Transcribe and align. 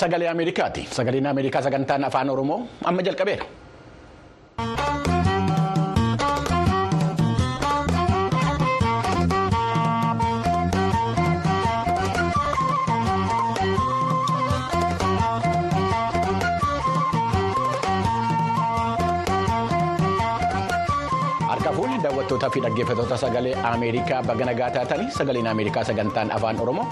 Sagalee 0.00 0.28
Ameerikaati. 0.32 0.84
Sagaleen 0.98 1.26
Ameerikaa 1.32 1.62
sagantaan 1.68 2.04
afaan 2.10 2.30
Oromoo 2.36 2.60
amma 2.92 3.02
jalqabeera. 3.10 3.44
Harka 21.50 21.72
fuulli 21.74 21.98
daawwattootaa 22.02 22.50
fi 22.54 22.60
dhaggeeffattoota 22.64 23.16
sagalee 23.22 23.54
Ameerikaa 23.72 24.22
baga 24.22 24.44
nagaa 24.48 24.70
taatanii 24.76 25.10
sagaleen 25.16 25.46
Ameerikaa 25.52 25.84
sagantaan 25.84 26.30
afaan 26.36 26.60
Oromoo 26.64 26.86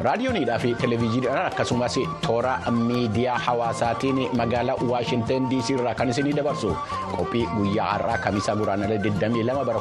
raadiyoonidhaa 0.00 0.58
fi 0.58 0.74
televezyiiniidhaan 0.74 1.46
akkasumas 1.46 1.98
toora 2.26 2.58
miidiyaa 2.70 3.38
hawaasaatiin 3.38 4.18
magaalaa 4.36 4.76
Waashinten 4.90 5.50
DC 5.50 5.70
irraa 5.70 5.94
kan 5.94 6.08
isinii 6.08 6.36
dabarsu. 6.36 6.76
Qophii 7.16 7.46
guyyaa 7.56 7.90
har'aa 7.92 8.18
kamisaa 8.18 8.56
guraandhala 8.56 8.98
22 8.98 9.64
bara 9.64 9.80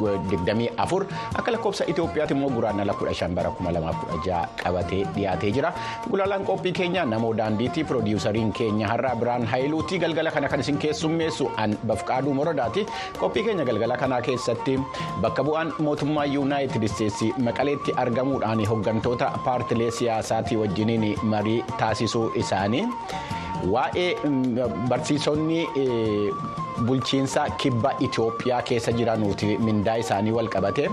2024 0.00 1.06
akka 1.40 1.52
lakkoofsa 1.56 1.84
Itoophiyaatti 1.92 2.34
immoo 2.38 2.50
guraandhala 2.56 2.92
15 3.02 3.34
bara 3.38 3.50
2016 3.60 4.40
qabatee 4.62 5.02
dhiyaatee 5.16 5.50
jira. 5.58 5.72
Gulaalaan 6.10 6.44
qophii 6.50 6.72
keenya 6.80 7.04
namoo 7.14 7.32
daandiitti 7.42 7.84
piroodiwusariin 7.84 8.52
keenya 8.52 8.88
har'aa 8.92 9.14
Biraan 9.22 9.46
Haayiluutii 9.52 9.98
galgala 10.06 10.30
kana 10.30 10.48
kan 10.48 10.60
isin 10.66 10.78
keessummeessu 10.86 11.50
an 11.56 11.76
bafqaaduu 11.86 12.34
moradaati. 12.40 12.86
qophii 13.20 13.44
keenya 13.48 13.64
galgala 13.64 13.96
kanaa 13.96 14.20
keessatti 14.28 14.78
bakka 15.22 15.42
bu'aan 15.46 15.72
mootummaa 15.86 16.24
yuunaayitid 16.34 16.82
isteetsi 16.88 17.32
maqaleetti 17.48 17.92
argamuudhaan 18.04 18.64
hooggantoota 18.70 19.30
paartilee 19.44 19.90
siyaasaatii 19.98 20.56
wajjiniin 20.62 21.04
marii 21.34 21.60
taasisuu 21.78 22.26
isaanii 22.42 22.84
waa'ee 23.74 24.08
barsiisonni 24.88 25.60
bulchiinsa 26.86 27.46
kibba 27.58 27.92
itiyoophiyaa 28.00 28.62
keessa 28.62 28.92
jiranuuti 28.92 29.58
mindaa 29.58 29.96
isaanii 30.02 30.30
wal 30.32 30.48
qabate. 30.48 30.90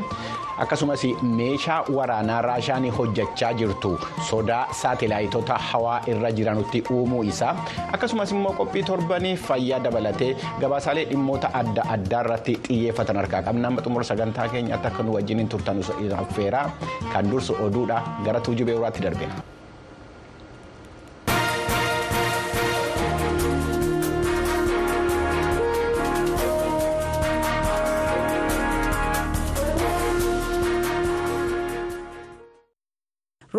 Akkasumas 0.61 1.03
meeshaa 1.23 1.83
waraanaa 1.97 2.41
raashaan 2.41 2.89
hojjechaa 2.97 3.53
jirtu 3.53 3.91
sodaa 4.29 4.67
saatelaayitota 4.81 5.53
hawaa 5.69 6.01
irra 6.07 6.31
jiranutti 6.31 6.83
uumuu 6.91 7.23
isaa 7.23 7.55
akkasumas 7.93 8.31
immoo 8.31 8.53
qophii 8.59 8.83
torbanii 8.83 9.35
fayyaa 9.35 9.79
dabalatee 9.83 10.35
gabaasaalee 10.59 11.05
dhimmoota 11.13 11.49
adda 11.61 11.83
addaa 11.95 12.21
irratti 12.25 12.55
xiyyeeffatan 12.67 13.15
harkaa 13.21 13.41
qabna. 13.47 13.67
Amma 13.67 13.81
xumura 13.81 14.03
sagantaa 14.11 14.47
keenyaatti 14.49 14.87
akka 14.87 15.03
nu 15.03 15.13
wajjiniin 15.17 15.49
turtan 15.49 15.81
affeeraa. 16.19 16.69
Kan 17.13 17.31
dursu 17.31 17.57
oduudha. 17.65 18.01
Gara 18.25 18.39
tuujubee 18.39 18.75
uraatti 18.75 19.01
darbina. 19.01 19.33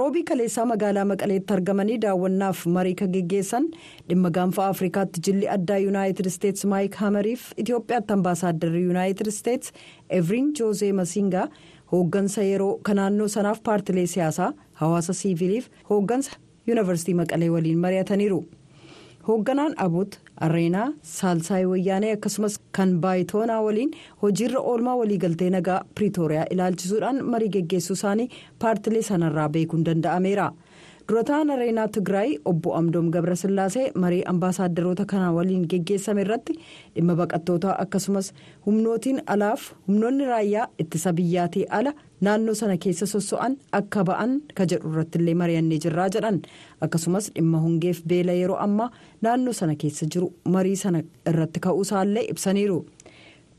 Roobii 0.02 0.22
kaleessaa 0.28 0.64
magaalaa 0.72 1.04
maqaleetti 1.12 1.54
argamanii 1.56 1.96
daawwannaaf 2.04 2.62
marii 2.76 2.94
kan 3.00 3.10
geggeessan 3.16 3.66
dhimma 4.08 4.30
gaanfa 4.38 4.66
afrikaatti 4.74 5.20
jilli 5.26 5.48
addaa 5.56 5.76
yuunaayitid 5.84 6.26
isteetsi 6.30 6.66
maayik 6.72 6.94
hamariif 7.02 7.44
itiyoophiyaatti 7.64 8.12
ambaasaadarri 8.16 8.82
yuunaayitid 8.86 9.30
isteetsi 9.34 9.72
eviriin 10.20 10.48
joozee 10.60 10.92
masingaa 11.02 11.46
hooggansa 11.92 12.42
yeroo 12.50 12.72
kan 12.88 12.96
naannoo 13.02 13.28
sanaaf 13.36 13.60
paartilee 13.68 14.06
siyaasaa 14.14 14.50
hawaasa 14.82 15.12
siiviliif 15.20 15.68
hooggansa 15.90 16.32
yuunivarsiitii 16.66 17.14
maqalee 17.20 17.50
waliin 17.56 17.78
mari'ataniiru. 17.86 18.40
hoogganaan 19.28 19.74
abut 19.86 20.18
areenaa 20.46 20.86
saalsaayii 21.16 21.68
wayyaanee 21.72 22.12
akkasumas 22.16 22.54
kan 22.78 22.92
baayitoonaa 23.04 23.60
waliin 23.66 23.90
hojiirra 24.22 24.60
oolmaa 24.72 24.96
waliigaltee 25.00 25.50
nagaa 25.56 25.80
piriitooriyaa 25.94 26.46
ilaalchisuudhaan 26.56 27.22
marii 27.34 27.48
geggeessuu 27.56 27.96
isaanii 28.00 28.28
paartilee 28.64 29.02
sanarraa 29.10 29.48
beekuun 29.56 29.84
danda'ameera 29.88 30.46
durataan 31.08 31.50
areenaa 31.50 31.88
tigraay 31.94 32.30
obbo 32.50 32.74
amdoom 32.78 33.08
gabrasillaasee 33.14 33.86
marii 34.02 34.22
ambaasaadarroota 34.32 35.04
kanaa 35.12 35.32
waliin 35.36 35.64
geggeessame 35.72 36.20
irratti 36.24 36.54
dhimma 36.94 37.14
baqattootaa 37.20 37.74
akkasumas 37.84 38.28
humnootiin 38.66 39.18
alaaf 39.34 39.62
humnoonni 39.88 40.24
raayyaa 40.30 40.68
ittisa 40.84 41.12
biyyaatii 41.18 41.64
ala 41.78 41.92
naannoo 42.28 42.54
sana 42.60 42.76
keessa 42.86 43.06
sosso'an 43.14 43.56
akka 43.80 44.04
ba'an 44.10 44.38
ka 44.54 44.66
jedhu 44.72 44.92
irratti 44.94 45.18
illee 45.22 45.34
mari'annee 45.42 45.80
jirraa 45.86 46.08
jedhan 46.16 46.40
akkasumas 46.86 47.30
dhimma 47.34 47.58
hongeef 47.66 48.02
beela 48.14 48.32
yeroo 48.40 48.60
ammaa 48.68 48.90
naannoo 49.26 49.52
sana 49.62 49.74
keessa 49.84 50.06
jiru 50.16 50.32
marii 50.56 50.76
sana 50.86 51.02
irratti 51.30 51.60
ka'uusaallee 51.68 52.26
ibsaniiru. 52.34 52.80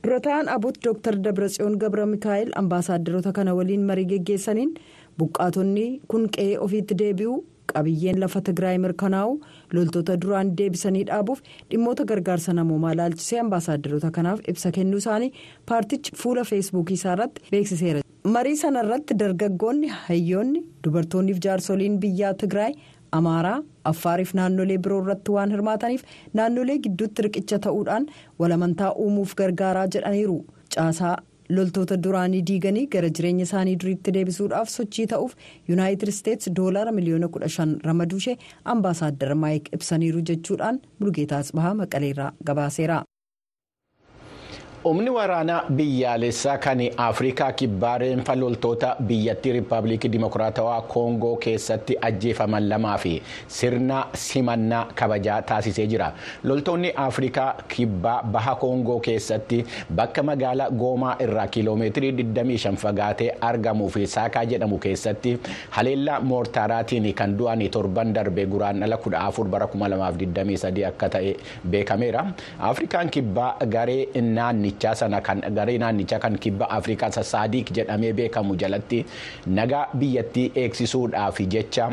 durataan 0.05 0.47
abut 0.53 0.77
dr 0.85 1.15
dabratsiyoon 1.25 1.75
gabra 1.81 2.05
mikaa'el 2.13 2.49
ambaasaadarroota 2.61 3.31
kana 3.37 3.51
waliin 3.59 3.83
marii 3.89 4.05
geggeessaniin 4.09 4.71
buqqaatonni 5.19 5.87
kun 6.13 6.23
qe'ee 6.37 6.57
ofiitti 6.67 6.97
deebi'u 7.01 7.33
qabiyyeen 7.73 8.19
lafa 8.23 8.41
tigraay 8.47 8.77
mirkanaa'u 8.85 9.33
loltoota 9.75 10.15
duraan 10.23 10.49
deebisanii 10.61 11.03
dhaabuuf 11.09 11.41
dhimmoota 11.71 12.05
gargaarsa 12.13 12.53
namoomaa 12.59 12.93
ilaalchisee 12.95 13.39
ambaasaadarroota 13.43 14.11
kanaaf 14.17 14.39
ibsa 14.53 14.71
kennuu 14.77 15.01
isaanii 15.03 15.31
paartichi 15.71 16.11
fuula 16.23 16.43
feesbuukii 16.51 16.97
isaa 17.01 17.13
irratti 17.17 17.41
beeksiseera. 17.51 18.01
marii 18.35 18.55
sana 18.63 18.81
irratti 18.87 19.13
dargaggoonni 19.21 19.87
hayyoonni 20.07 20.63
dubartoonniif 20.83 21.39
jaarsoliin 21.45 21.97
biyyaa 22.03 22.33
tigraay 22.43 22.73
amaaraa 23.19 23.57
affaariif 23.91 24.31
naannolee 24.39 24.77
biroo 24.85 25.01
irratti 25.03 25.31
waan 25.37 25.51
hirmaataniif 25.55 26.03
naannolee 26.39 26.77
gidduutti 26.85 27.21
riqicha 27.27 27.59
ta'uudhaan 27.65 28.05
walamantaa 28.43 28.91
uumuuf 29.05 29.33
gargaaraa 29.41 29.87
jedhaniiru 29.95 30.37
caasaa 30.75 31.15
loltoota 31.49 31.97
duraanii 32.03 32.41
diiganii 32.49 32.85
gara 32.95 33.09
jireenya 33.19 33.43
isaanii 33.49 33.75
duriitti 33.83 34.13
deebisuudhaaf 34.17 34.69
sochii 34.75 35.07
ta'uuf 35.13 35.33
yuunaayitid 35.69 36.07
isteetsi 36.13 36.55
doolaara 36.59 36.91
miliyoona 36.99 37.27
15 37.37 37.79
ramaduushee 37.89 38.37
ambaasaaddar 38.75 39.35
maayik 39.45 39.73
ibsaniiru 39.79 40.21
jechuudhaan 40.31 40.79
bulgeetaa 40.99 41.39
asbahaa 41.45 41.73
maqaleerraa 41.81 42.31
gabaaseera. 42.51 43.01
Humni 44.83 45.09
waraanaa 45.15 45.63
biyyaalessaa 45.71 46.57
kan 46.57 46.79
afrikaa 46.97 47.51
kibbaa 47.59 47.97
reenfa 47.97 48.35
loltoota 48.35 48.95
biyyattii 49.09 49.51
riippaabilikii 49.55 50.09
dimokiraatawaa 50.11 50.81
koongoo 50.93 51.35
keessatti 51.45 51.95
ajjeefaman 52.07 52.67
lamaa 52.69 52.97
fi 52.97 53.13
sirna 53.47 53.99
simannaa 54.23 54.85
kabajaa 54.95 55.41
taasisee 55.41 55.85
jira 55.87 56.09
loltoonni 56.43 56.91
afrikaa 57.05 57.53
kibbaa 57.75 58.23
baha 58.23 58.55
koongoo 58.55 58.99
keessatti 58.99 59.65
bakka 59.95 60.23
magaalaa 60.23 60.69
goomaa 60.69 61.15
irraa 61.27 61.47
kiiloomeetirii 61.47 62.11
25 62.11 62.75
fagaatee 62.83 63.29
argamuu 63.51 63.89
fi 63.89 64.07
saakaa 64.07 64.45
jedhamu 64.45 64.77
keessatti 64.87 65.39
haleellaa 65.69 66.19
moortaaraatiin 66.19 67.13
kan 67.13 67.37
du'an 67.39 67.69
torban 67.77 68.13
darbe 68.13 68.45
guraandhala 68.45 68.97
14 69.07 69.47
bara 69.55 69.65
2023 69.77 70.85
akka 70.91 71.09
ta'e 71.09 71.33
beekameera 71.69 72.25
afrikaan 72.59 73.09
kibbaa 73.09 73.55
garee 73.77 74.07
naanni. 74.21 74.72
Sana 74.95 75.21
kan 75.21 75.41
garee 75.57 75.77
naannichaa 75.77 76.19
kan 76.19 76.37
kibba 76.37 76.69
afrikaa 76.69 77.11
saadiik 77.23 77.71
jedhamee 77.77 78.13
beekamu 78.13 78.55
jalatti 78.55 79.05
nagaa 79.59 79.87
biyyattii 79.93 80.51
eegsisuudhaaf 80.55 81.39
jecha 81.55 81.89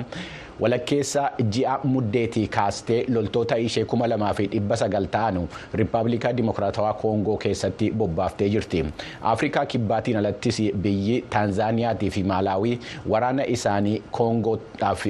walakkeessa 0.60 1.31
ji'a 1.56 1.79
muddeetii 1.84 2.46
kaastee 2.46 3.05
loltoota 3.08 3.56
ishee 3.58 3.84
kuma 3.84 4.06
lamaa 4.08 4.32
fi 4.34 4.46
dhibba 4.46 4.76
sagal 4.76 5.06
ta'anu 5.17 5.46
riippaabilikaa 5.75 6.32
dimokiraatawaa 6.32 6.93
koongoo 7.02 7.37
keessatti 7.37 7.90
bobbaaftee 7.90 8.49
jirti. 8.49 8.84
Afrikaa 9.23 9.67
kibbaatiin 9.67 10.17
alattis 10.17 10.61
biyyi 10.82 11.23
taanzaaniyaatii 11.31 12.11
fi 12.11 12.23
maalaawii 12.32 12.79
waraana 13.08 13.46
isaanii 13.46 14.02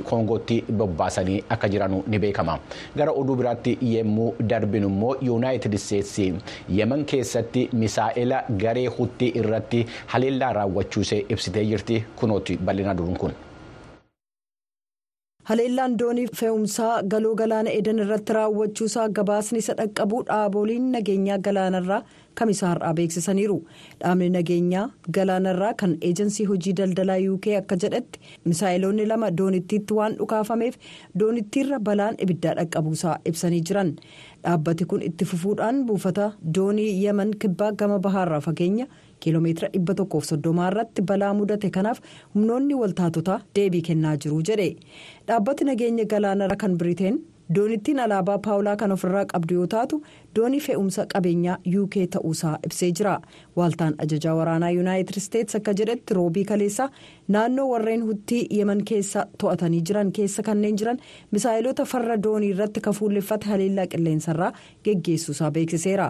koongootti 0.05 0.65
bobbaasanii 0.73 1.43
akka 1.49 1.69
jiranu 1.69 2.03
ni 2.07 2.19
beekama. 2.19 2.59
Gara 2.97 3.13
oduu 3.13 3.37
biraatti 3.37 3.79
yemmuu 3.83 4.35
darbinu 4.49 4.89
immoo 4.89 5.17
yuunaayitid 5.21 5.75
isteetsi 5.75 6.35
yemen 6.79 7.05
keessatti 7.05 7.69
misaa'ela 7.73 8.43
garee 8.65 8.87
hutti 8.87 9.29
irratti 9.43 9.87
haleellaa 10.07 10.53
raawwachuusee 10.53 11.25
ibsitee 11.29 11.65
jirti. 11.65 12.05
Kunooti 12.17 12.57
bal'ina 12.57 12.95
duruun 12.97 13.17
kun. 13.17 13.33
Haleellaan 15.51 15.95
doonii 15.99 16.27
fe'umsaa 16.41 17.03
galoo 17.13 17.35
galaana 17.41 17.71
edan 17.79 17.99
irratti 18.05 18.33
raawwachuusaa 18.37 19.07
gabaasni 19.19 19.59
isa 19.63 19.75
dhaqqabuu 19.79 20.21
dhaaboliin 20.29 20.85
nageenyaa 20.95 21.39
galaanarraa 21.47 22.03
kamisaa 22.41 22.69
har'aa 22.73 22.93
beeksisaniiru? 22.99 23.57
Dhaabni 24.03 24.29
nageenyaa 24.37 24.85
galaanarraa 25.17 25.73
kan 25.83 25.97
eejansii 26.09 26.47
hojii 26.53 26.75
daldalaa 26.83 27.19
uk 27.35 27.49
akka 27.59 27.77
jedhetti 27.85 28.21
misaa'iloonni 28.45 29.07
lama 29.13 29.31
doonittiitti 29.41 29.95
waan 29.99 30.15
dhukaafameef 30.21 30.79
doonittiirra 31.19 31.81
balaan 31.91 32.15
ibiddaa 32.27 32.55
dhaqqabuusaa 32.61 33.19
ibsanii 33.33 33.61
jiran. 33.71 33.93
Dhaabbati 34.45 34.85
kun 34.85 35.03
itti 35.03 35.25
fufuudhaan 35.33 35.85
buufata 35.87 36.33
doonii 36.59 36.91
yemen 37.05 37.35
kibbaa 37.43 37.73
gama 37.73 37.99
bahaarraa 37.99 38.41
fageenya 38.41 38.87
kiiloomeetira 39.25 39.69
dhibba 39.75 39.95
tokkoof 40.03 40.25
soddomaa 40.33 40.69
irratti 40.75 41.03
balaa 41.13 41.33
mudate 41.41 41.71
kanaaf 41.79 42.01
humnoonni 42.35 42.75
waltaatotaa 42.85 43.41
deebii 43.59 43.83
kennaa 43.91 44.17
jiru 44.25 44.43
jedhe 44.53 44.71
dhaabbati 45.29 45.65
nageenya 45.73 46.05
galaanarraa 46.15 46.57
kan 46.65 46.79
biriteen. 46.83 47.21
doonittiin 47.55 47.99
alaabaa 48.03 48.35
paawulaa 48.43 48.75
kan 48.81 48.93
ofirraa 48.95 49.23
qabdu 49.31 49.55
yoo 49.57 49.65
taatu 49.71 49.97
doonii 50.37 50.61
fe'umsa 50.67 51.05
qabeenyaa 51.15 51.57
uk 51.81 51.95
ta'uusaa 52.15 52.53
ibsee 52.67 52.91
jira 52.99 53.15
waaltaan 53.61 53.95
ajajaa 54.05 54.35
waraanaa 54.41 54.69
yuunaayitid 54.77 55.17
isteetsi 55.21 55.57
akka 55.59 55.75
jedhetti 55.81 56.15
roobii 56.19 56.45
kaleessaa 56.51 56.87
naannoo 57.37 57.65
warreen 57.73 58.05
huttii 58.11 58.41
yemen 58.59 58.85
keessa 58.91 59.25
to'atanii 59.45 59.81
jiran 59.89 60.13
keessa 60.19 60.43
kanneen 60.51 60.79
jiran 60.83 61.03
misaa'ilota 61.37 61.85
farra 61.95 62.17
doonii 62.29 62.53
irratti 62.55 62.81
kafuulleffate 62.87 63.51
haleellaa 63.55 63.87
qilleensarraa 63.97 64.53
geggeessuusaa 64.85 65.51
beeksiseera. 65.59 66.09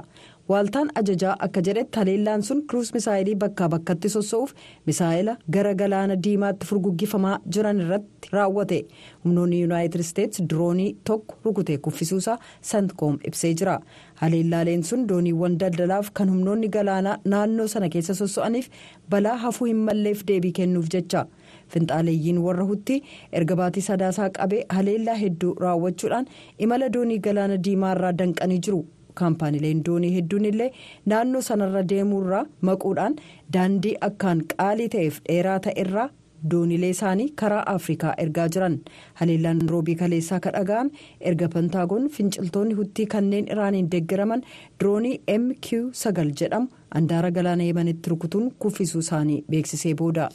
Waaltaan 0.51 0.89
ajajaa 1.01 1.33
akka 1.47 1.61
jedhetti 1.67 1.99
haleellaan 2.01 2.43
sun 2.43 2.61
kiruus 2.71 2.89
misaayilii 2.95 3.35
bakkaa 3.43 3.69
bakkatti 3.75 4.09
sossa'uuf 4.15 4.53
misaayila 4.91 5.35
gara 5.57 5.75
galaana 5.83 6.17
diimaatti 6.25 6.67
furguggifamaa 6.71 7.37
jiran 7.57 7.81
irratti 7.85 8.29
raawwate. 8.37 8.79
Humnoonni 9.25 9.61
yuunaayitid 9.61 10.01
isteetsi 10.07 10.47
diroonii 10.53 10.89
tokko 11.11 11.37
rukutee 11.45 11.79
kuffisuusaa 11.79 12.39
santkoom 12.73 13.19
ibsee 13.31 13.53
jira. 13.63 13.79
Haleellaaleen 14.23 14.83
sun 14.83 15.07
dooniiwwan 15.09 15.59
daldalaaf 15.61 16.11
kan 16.15 16.31
humnoonni 16.35 16.69
galaanaa 16.69 17.19
naannoo 17.25 17.67
sana 17.77 17.89
keessa 17.89 18.15
sossa'aniif 18.25 18.69
balaa 19.11 19.37
hafuu 19.47 19.67
hin 19.73 19.77
malleef 19.91 20.25
deebii 20.29 20.53
kennuuf 20.63 20.89
jecha. 20.95 21.27
Finxaaleeyyiin 21.69 22.39
warra 22.47 22.65
hutti 22.71 23.03
erga 23.33 23.57
baatii 23.57 23.83
sadaasaa 23.93 24.31
qabee 24.41 24.65
haleellaa 24.69 25.15
hedduu 25.25 25.55
raawwachuudhaan 25.67 26.27
imala 26.59 26.89
doonii 26.97 27.19
galaana 27.29 27.57
diimaarraa 27.69 28.13
danqanii 28.23 28.59
jiru. 28.69 28.81
Kaampaaniileen 29.21 29.83
doonii 29.89 30.15
hedduun 30.17 30.45
illee 30.53 30.71
naannoo 31.13 31.43
sanarra 31.51 31.83
deemuurraa 31.93 32.47
maquudhaan 32.71 33.17
daandii 33.57 33.95
akkaan 34.09 34.43
qaalii 34.55 34.89
ta'eef 34.97 35.21
dheeraa 35.29 35.59
ta'erraa 35.67 36.09
dooniilee 36.53 36.91
isaanii 36.97 37.29
karaa 37.43 37.63
afrikaa 37.75 38.15
ergaa 38.25 38.49
jiran 38.57 38.77
haleellaan 39.21 39.63
roobii 39.73 39.95
kaleessaa 40.03 40.41
ka 40.47 40.51
dhaga'ame 40.57 40.91
erga 41.33 41.49
pentaagoon 41.55 42.09
finciltoonni 42.19 42.75
huttii 42.81 43.07
kanneen 43.15 43.51
iraaniin 43.57 43.91
deeggaraman 43.95 44.45
diroonii 44.81 45.17
mq 45.39 45.67
sagal 46.05 46.33
jedhamu 46.43 46.69
andaara 47.01 47.31
galaana 47.41 47.69
yemanitti 47.71 48.11
rukutuun 48.15 48.53
kuffisuu 48.59 49.01
isaanii 49.07 49.45
beeksisee 49.51 49.95
booda. 50.03 50.31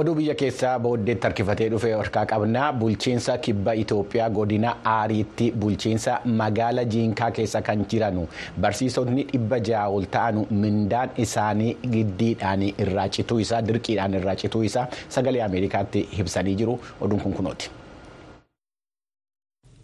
Oduu 0.00 0.14
biyya 0.18 0.34
keessaa 0.40 0.78
booddeetti 0.84 1.26
harkifatee 1.26 1.68
dhufe 1.72 1.90
harkaa 1.92 2.24
qabnaa 2.32 2.68
bulchiinsa 2.82 3.36
kibba 3.46 3.74
itoophiyaa 3.82 4.28
godina 4.38 4.70
aariitti 4.92 5.50
bulchiinsa 5.64 6.14
magaala 6.40 6.84
jiinkaa 6.94 7.30
keessa 7.38 7.62
kan 7.68 7.84
jiranu. 7.94 8.24
Barsiisonni 8.60 9.26
dhibba 9.32 9.58
ja'a 9.70 9.88
ol 9.98 10.06
ta'anu 10.16 10.46
mindaan 10.64 11.10
isaanii 11.26 11.76
giddiidhaan 11.96 12.62
irraa 12.72 13.08
cituu 13.18 13.38
isaa 13.44 13.62
dirqiidhaan 13.68 14.14
irraa 14.22 14.36
cituu 14.46 14.62
isaa 14.70 14.88
sagalee 15.18 15.44
ameerikaatti 15.50 16.08
ibsanii 16.24 16.56
jiru. 16.64 16.80
Oduun 17.00 17.20
kun 17.20 17.32
kunooti. 17.40 17.70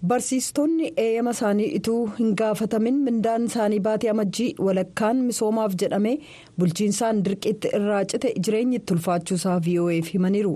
Barsiistonni 0.06 0.92
eeyyama 0.96 1.30
isaanii 1.34 1.64
ituu 1.76 2.06
hin 2.18 2.34
gaafatamin 2.40 2.98
mindaan 3.06 3.44
isaanii 3.48 3.80
baatee 3.86 4.10
amajjii 4.10 4.54
walakkaan 4.66 5.22
misoomaaf 5.30 5.72
jedhamee 5.82 6.12
bulchiinsaan 6.58 7.22
dirqiitti 7.28 7.72
irraa 7.78 8.04
cite 8.12 8.30
jireenyi 8.46 8.76
itti 8.80 8.94
ulfaachuusaa 8.96 9.56
vo'eef 9.66 10.12
himaniiru 10.14 10.52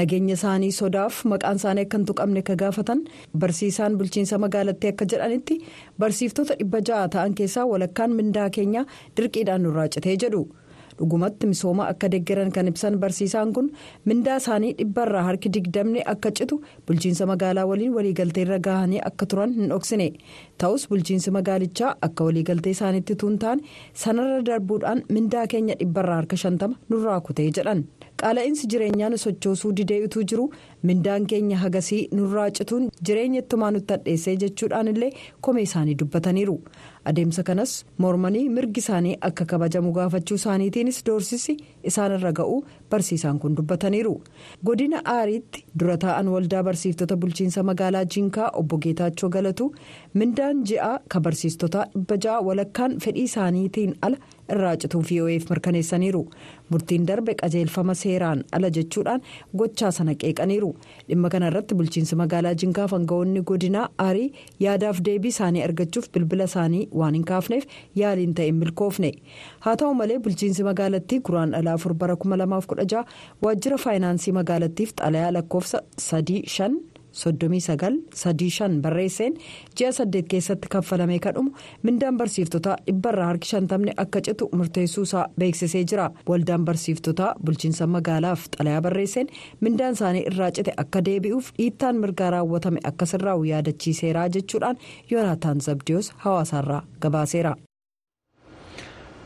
nageenya 0.00 0.34
isaanii 0.38 0.70
sodaaf 0.78 1.18
maqaan 1.32 1.58
isaanii 1.62 1.86
akka 1.88 1.98
hin 2.00 2.06
tuqamne 2.12 2.42
ka 2.50 2.56
gaafatan 2.62 3.02
barsiisaan 3.46 3.98
bulchiinsa 4.02 4.38
magaalattii 4.44 4.92
akka 4.94 5.10
jedhanitti 5.14 5.58
barsiiftota 6.04 6.54
dhibba 6.62 6.84
ja'a 6.92 7.08
ta'an 7.16 7.34
keessaa 7.42 7.66
walakkaan 7.72 8.14
mindaa 8.20 8.46
keenya 8.58 8.86
dirqiidhaan 9.16 9.62
nurraa 9.68 9.88
citee 9.98 10.16
jedhu. 10.26 10.44
Dhugumatti 10.98 11.46
misooma 11.52 11.86
akka 11.92 12.08
deeggaran 12.14 12.50
kan 12.56 12.68
ibsan 12.72 12.98
barsiisaan 13.04 13.52
kun 13.58 13.70
mindaa 14.10 14.36
isaanii 14.42 14.72
dhibbarraa 14.80 15.22
harki 15.28 15.52
digdamni 15.56 16.02
akka 16.14 16.30
citu 16.40 16.60
bulchiinsa 16.86 17.26
magaalaa 17.32 17.66
waliin 17.72 17.94
waliigalteerra 17.98 18.58
gahanii 18.68 19.00
akka 19.10 19.26
turan 19.32 19.52
hin 19.58 19.68
dhoksine. 19.74 20.08
Ta'us 20.58 20.88
bulchiinsi 20.88 21.30
magaalichaa 21.38 21.94
akka 22.08 22.24
waliigaltee 22.30 22.74
isaaniitti 22.78 23.16
tuun 23.22 23.38
ta'an 23.44 23.60
sanarra 24.04 24.42
darbuudhaan 24.50 25.02
mindaa 25.18 25.46
keenya 25.54 25.74
dhibbarraa 25.80 26.16
harka 26.22 26.36
shantama 26.44 26.76
nurraa 26.88 27.20
kutee 27.28 27.50
jedhan 27.58 27.84
qaala'insi 28.22 28.66
jireenyaa 28.72 29.08
nu 29.12 29.18
sochoosuu 29.24 29.72
didee 29.78 30.00
utuu 30.08 30.22
jiru 30.32 30.44
mindaan 30.90 31.26
keenya 31.32 31.56
hagasii 31.64 32.02
nurraa 32.18 32.48
cituun 32.58 32.88
jireenya 33.08 33.40
ittumaa 33.44 33.70
nutti 33.76 33.92
hadheessee 33.96 34.36
jechuudhaan 34.42 34.88
illee 34.92 35.10
komee 35.40 35.62
isaanii 35.68 35.94
dubbataniiru. 36.02 36.56
adeemsa 37.10 37.42
kanas 37.48 37.72
mormanii 38.02 38.48
mirgi 38.54 38.80
isaanii 38.84 39.16
akka 39.28 39.44
kabajamu 39.50 39.92
gaafachuu 39.98 40.34
isaaniitiinis 40.40 40.96
doorsisi 41.08 41.52
isaanirra 41.90 42.32
ga'uu 42.38 42.58
barsiisaan 42.90 43.38
kun 43.38 43.56
dubbataniiru. 43.56 44.14
Godina 44.64 45.00
aariitti 45.14 45.64
dura 45.80 45.96
taa'an 46.04 46.28
waldaa 46.34 46.62
barsiiftota 46.68 47.16
bulchiinsa 47.16 47.62
magaalaa 47.62 48.04
jiinkaa 48.04 48.50
obbo 48.62 48.78
geetaachoo 48.78 49.28
galatu 49.38 49.72
mindaan 50.14 50.64
ji'aa 50.70 50.98
ka 51.08 51.20
barsiistotaa 51.20 51.86
dhibba 51.94 52.16
ja'a 52.24 52.40
walakkaan 52.48 52.98
fedhii 53.04 53.24
isaaniitiin 53.30 53.94
ala 54.02 54.16
irraa 54.54 54.76
cituu 54.82 55.00
vo'eef 55.10 55.48
mirkaneessaniiru. 55.50 56.20
Murtiin 56.70 57.06
darbe 57.06 57.34
qajeelfama 57.40 57.94
seeraan 57.94 58.44
ala 58.52 58.68
jechuudhaan 58.76 59.20
gochaa 59.58 59.90
sana 59.90 60.14
qeeqaniiru. 60.14 60.70
Dhimma 61.08 61.28
kana 61.30 61.48
irratti 61.50 61.74
bulchiinsi 61.74 62.16
magaalaa 62.20 62.54
jiinkaa 62.62 62.86
aangawoonni 62.92 63.42
godinaa 63.50 63.88
aarii 64.06 64.28
yaadaaf 64.60 65.00
deebii 65.08 65.32
isaanii 65.34 65.62
argachuuf 65.66 66.08
bilbila 66.14 66.44
isaanii 66.50 66.84
waan 67.00 67.14
hin 67.18 67.24
kaafneef 67.30 67.66
yaaliin 68.02 68.34
ta'e 68.34 68.52
milkoofne. 68.60 69.10
Haa 69.66 69.76
ta'u 69.82 69.94
malee 69.94 70.18
bulchiinsi 70.18 70.64
magaalattii 70.70 71.20
guraandhala 71.28 71.75
afur 71.78 71.94
bara 72.02 72.16
2016 72.26 73.04
waajjira 73.46 73.78
faayinaansii 73.86 74.32
magaalattiif 74.40 74.92
xalayaa 75.00 75.32
lakkoofsa 75.38 75.82
35 76.10 76.70
39 77.18 78.80
barreesseen 78.84 79.36
ji'a 79.78 79.90
8 79.98 80.22
keessatti 80.32 80.68
kaffalamee 80.74 81.18
kadhumu 81.26 81.50
mindaan 81.88 82.16
barsiiftotaa 82.20 82.74
dhibbarraa 82.86 83.26
harki 83.30 83.48
shantamni 83.52 83.92
akka 84.04 84.20
citu 84.26 84.48
murteessuusaa 84.60 85.24
beeksisee 85.42 85.84
jira 85.92 86.10
waldaan 86.30 86.64
barsiiftotaa 86.68 87.30
bulchiinsa 87.44 87.86
magaalaaf 87.94 88.42
xalayaa 88.58 88.82
barreesseen 88.88 89.32
mindaan 89.60 89.96
isaanii 89.98 90.24
irraa 90.32 90.50
cite 90.58 90.74
akka 90.84 91.04
deebi'uuf 91.08 91.48
dhiittaan 91.58 92.02
mirgaa 92.04 92.30
raawwatame 92.36 92.80
akka 92.90 93.06
sirraa'u 93.12 93.44
yaadachiiseera 93.52 94.28
jechuudhaan 94.36 94.76
yoonaataan 95.10 95.60
zabdiyoos 95.68 96.12
hawaasaarraa 96.26 96.82
gabaaseera. 97.06 97.56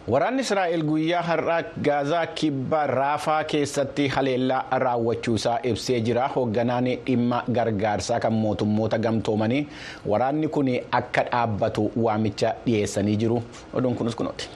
Waraanni 0.08 0.40
israa'el 0.42 0.82
guyyaa 0.82 1.22
har'aa 1.22 1.62
gaazaa 1.86 2.26
kibba 2.26 2.86
raafaa 2.86 3.44
keessatti 3.52 4.08
haleellaa 4.08 4.64
raawwachuusaa 4.84 5.58
ibsee 5.72 6.00
jira 6.08 6.28
hoogganaan 6.36 6.88
dhimma 7.06 7.42
gargaarsaa 7.58 8.20
kan 8.20 8.32
mootummoota 8.44 8.98
gamtoomanii 8.98 9.66
waraanni 10.06 10.48
kun 10.48 10.68
akka 11.00 11.22
dhaabbatu 11.30 11.90
waamicha 11.96 12.54
dhiyeessanii 12.66 13.16
jiru 13.16 13.42
oduun 13.74 13.94
kunis 13.94 14.16
kunooti. 14.16 14.48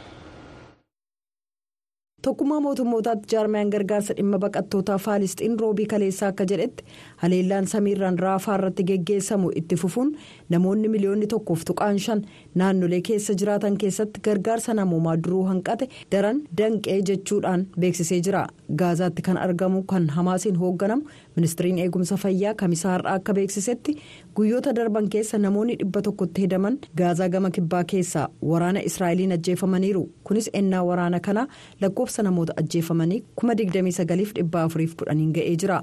Tokkummaa 2.24 2.60
mootummootaatti 2.64 3.34
jaarmiyaan 3.36 3.70
gargaarsa 3.72 4.14
dhimma 4.16 4.38
baqattootaa 4.44 4.96
faalisxiin 5.06 5.58
roobii 5.60 5.86
kaleessaa 5.92 6.28
akka 6.32 6.44
jedhetti 6.52 6.84
haleellaan 7.22 7.66
samiirraan 7.72 8.18
raafaa 8.18 8.54
irratti 8.58 8.84
geggeessamu 8.90 9.50
itti 9.60 9.76
fufuun 9.82 10.12
namoonni 10.54 10.88
miliyoonni 10.94 11.26
tokkoof 11.34 11.64
tuqaan 11.70 11.98
shan 12.04 12.22
naannolee 12.62 13.00
keessa 13.08 13.34
jiraatan 13.42 13.76
keessatti 13.82 14.20
gargaarsa 14.28 14.74
namoomaa 14.80 15.16
duruu 15.26 15.42
hanqate 15.50 15.88
daran 16.12 16.40
danqee 16.60 16.98
jechuudhaan 17.10 17.66
beeksisee 17.80 18.20
jira. 18.28 18.46
Gaazaatti 18.78 19.22
kan 19.22 19.36
argamu 19.38 19.82
kan 19.82 20.08
hamaasiin 20.16 20.56
hoogganamu 20.62 21.02
ministiriin 21.36 21.78
eegumsa 21.84 22.16
fayyaa 22.16 22.54
kamisaa 22.54 22.90
har'aa 22.92 23.14
akka 23.20 23.34
beeksisetti 23.38 23.96
guyyoota 24.36 24.72
darban 24.78 25.08
keessa 25.14 25.38
namoonni 25.38 25.76
dhibba 25.80 26.02
tokkotti 26.08 26.42
hedaman 26.46 26.78
gaazaa 27.00 27.28
gama 27.28 27.50
kibbaa 27.56 27.84
keessaa 27.92 28.28
waraana 28.50 28.80
israa'eliin 28.90 29.32
ajjeefamaniiru. 29.38 30.04
Kunis 30.24 30.50
ennaa 30.60 30.82
waraana 30.90 31.20
kanaa 31.20 31.46
lakkoofsa 31.80 32.22
namoota 32.22 32.52
ajjeefamanii 32.62 33.22
kuma 33.34 33.52
29,410 33.54 35.32
ga'ee 35.38 35.56
jira. 35.62 35.82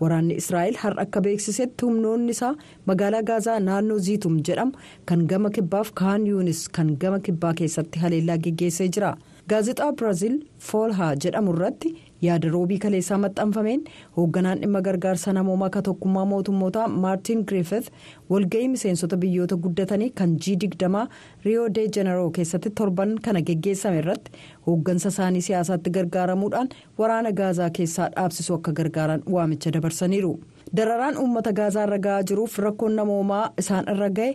Waraanni 0.00 0.34
israa'el 0.42 0.76
har'a 0.82 1.02
akka 1.06 1.20
beeksisetti 1.26 1.84
humnoonni 1.86 2.30
isaa 2.36 2.54
magaalaa 2.86 3.22
gaazaa 3.22 3.60
naannoo 3.60 3.98
ziitum 3.98 4.38
jedhamu 4.48 4.72
kan 5.10 5.26
gama 5.26 5.50
kibbaaf 5.50 5.92
kaan 6.00 6.26
yuunis 6.26 6.68
kan 6.78 6.96
gama 7.04 7.18
kibbaa 7.28 7.54
keessatti 7.60 7.98
haleellaa 8.04 8.38
geggeessee 8.46 8.88
jira 8.96 9.14
gaazexaa 9.52 9.92
biraaziil 10.00 10.36
foolhaa 10.68 11.08
jedhamu 11.24 11.52
irratti 11.54 11.90
yaada 12.26 12.48
roobii 12.54 12.78
kaleessaa 12.84 13.18
maxxanfameen 13.24 13.82
hoogganaan 14.16 14.60
dhimma 14.62 14.80
gargaarsa 14.86 15.32
namoomaa 15.38 15.68
ka 15.74 15.82
tokkummaa 15.88 16.24
mootummootaa 16.30 16.86
maartiin 17.02 17.42
griffith 17.50 17.90
walga'ii 18.30 18.68
miseensota 18.76 19.16
biyyoota 19.24 19.56
guddatanii 19.66 20.10
kan 20.20 20.32
g 20.46 20.56
digdamaa 20.64 21.04
riyoo 21.44 21.68
de 21.78 21.84
jeneroo 21.98 22.30
keessatti 22.38 22.70
torban 22.80 23.14
kana 23.28 23.42
geggeessame 23.50 23.98
irratti 24.04 24.32
hooggansa 24.70 25.08
isaanii 25.14 25.42
siyaasaatti 25.50 25.90
gargaaramuudhaan 25.98 26.68
waraana 26.98 27.32
gaazaa 27.42 27.70
keessaa 27.80 28.08
dhaabsisuu 28.16 28.56
akka 28.56 28.72
gargaaran 28.80 29.22
waamicha 29.36 29.70
dabarsaniiru. 29.78 30.34
dararaan 30.76 31.18
uummata 31.22 31.52
gaazaa 31.58 31.82
irra 31.86 31.98
ga'aa 32.04 32.22
jiruuf 32.28 32.54
rakkoon 32.64 32.94
namoomaa 32.98 33.42
isaan 33.62 33.84
irra 33.92 34.08
ga'e 34.18 34.30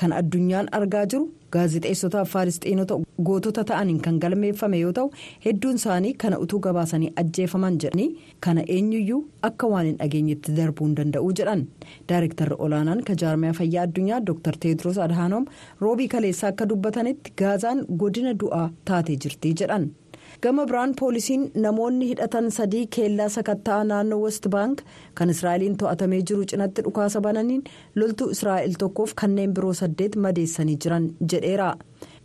kan 0.00 0.12
addunyaan 0.20 0.68
argaa 0.78 1.02
jiru 1.12 1.26
gaazexeessotaaf 1.56 2.30
faalistiinota 2.34 2.98
gootota 3.28 3.64
ta'aniin 3.70 4.00
kan 4.06 4.18
galmeeffame 4.24 4.78
yoo 4.82 4.92
ta'u 4.98 5.10
hedduun 5.46 5.80
isaanii 5.80 6.12
kana 6.24 6.38
utuu 6.44 6.60
gabaasanii 6.66 7.10
ajjeefaman 7.22 7.78
jedhanii 7.86 8.08
kana 8.48 8.64
eenyuyyuu 8.76 9.20
akka 9.50 9.66
waan 9.74 9.86
hin 9.90 9.98
dhageenyetti 10.02 10.56
darbuu 10.60 10.86
hin 10.90 10.96
danda'u 11.00 11.32
jedhan 11.42 11.66
daayirektarri 12.12 12.56
olaanaan 12.68 13.04
kajaarmiyaa 13.10 13.58
fayyaa 13.62 13.84
addunyaa 13.88 14.20
dr 14.30 14.56
teedros 14.66 14.98
adhaanoom 15.08 15.44
roobii 15.86 16.08
kaleessaa 16.16 16.52
akka 16.54 16.68
dubbatanitti 16.74 17.34
gaazaan 17.44 17.84
godina 18.04 18.34
du'aa 18.44 18.66
taatee 18.90 19.16
jirti 19.26 19.54
jedhan. 19.62 19.90
Gama 20.44 20.64
biraan 20.70 20.92
poolisiin 21.00 21.44
namoonni 21.64 22.06
hidhatan 22.08 22.50
sadii 22.56 22.86
keellaa 22.96 23.28
sakatta'aa 23.36 23.84
naannoo 23.90 24.18
west 24.24 24.48
baank 24.54 24.80
kan 25.20 25.30
israa'eliin 25.34 25.76
to'atamee 25.82 26.20
jiru 26.30 26.44
cinatti 26.52 26.82
dhukaasa 26.86 27.20
bananiin 27.26 27.62
loltuu 28.02 28.28
israa'el 28.36 28.74
tokkoof 28.82 29.14
kanneen 29.22 29.54
biroo 29.58 29.72
saddeet 29.80 30.16
madeessanii 30.26 30.76
jiran 30.84 31.06
jedheera 31.34 31.68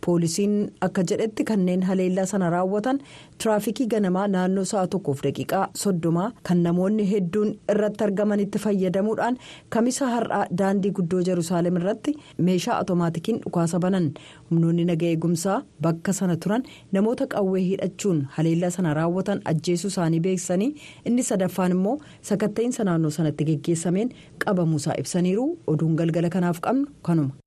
poolisiin 0.06 0.54
akka 0.86 1.02
jedhetti 1.10 1.44
kanneen 1.50 1.82
haleellaa 1.88 2.26
sana 2.32 2.50
raawwatan 2.54 2.98
tiraafikii 3.42 3.86
ganamaa 3.94 4.26
naannoo 4.34 4.64
sa'a 4.72 4.86
tokkoof 4.94 5.22
daqiiqaa 5.26 5.64
soddomaa 5.82 6.28
kan 6.48 6.62
namoonni 6.66 7.06
hedduun 7.12 7.50
irratti 7.74 8.04
argamanitti 8.08 8.58
fayyadamuudhaan 8.64 9.38
kamisa 9.76 10.08
har'aa 10.14 10.44
daandii 10.62 10.92
guddoo 11.00 11.22
jeruusaalem 11.30 11.76
irratti 11.82 12.14
meeshaa 12.48 12.78
otomaatikiin 12.84 13.40
dhukaasa 13.44 13.80
banan 13.86 14.08
humnoonni 14.50 14.84
naga 14.92 15.06
eegumsaa 15.12 15.58
bakka 15.88 16.12
sana 16.20 16.36
turan 16.46 16.62
namoota 16.98 17.26
qawwee 17.36 17.64
hidhachuun 17.70 18.24
haleellaa 18.38 18.70
sana 18.78 18.94
raawwatan 19.00 19.40
ajjeesuu 19.54 19.92
isaanii 19.94 20.20
beeksisanii 20.28 20.70
inni 21.10 21.22
sadaffaan 21.32 21.76
immoo 21.78 21.96
sakatta'insa 22.32 22.84
naannoo 22.90 23.10
sanatti 23.18 23.44
geggeessameen 23.52 24.12
qabamuusaa 24.46 24.98
ibsaniiru 25.04 25.46
oduun 25.74 25.94
galgala 26.02 26.30
kanaaf 26.38 26.60
qabnu 26.66 26.86
kanuma. 27.02 27.39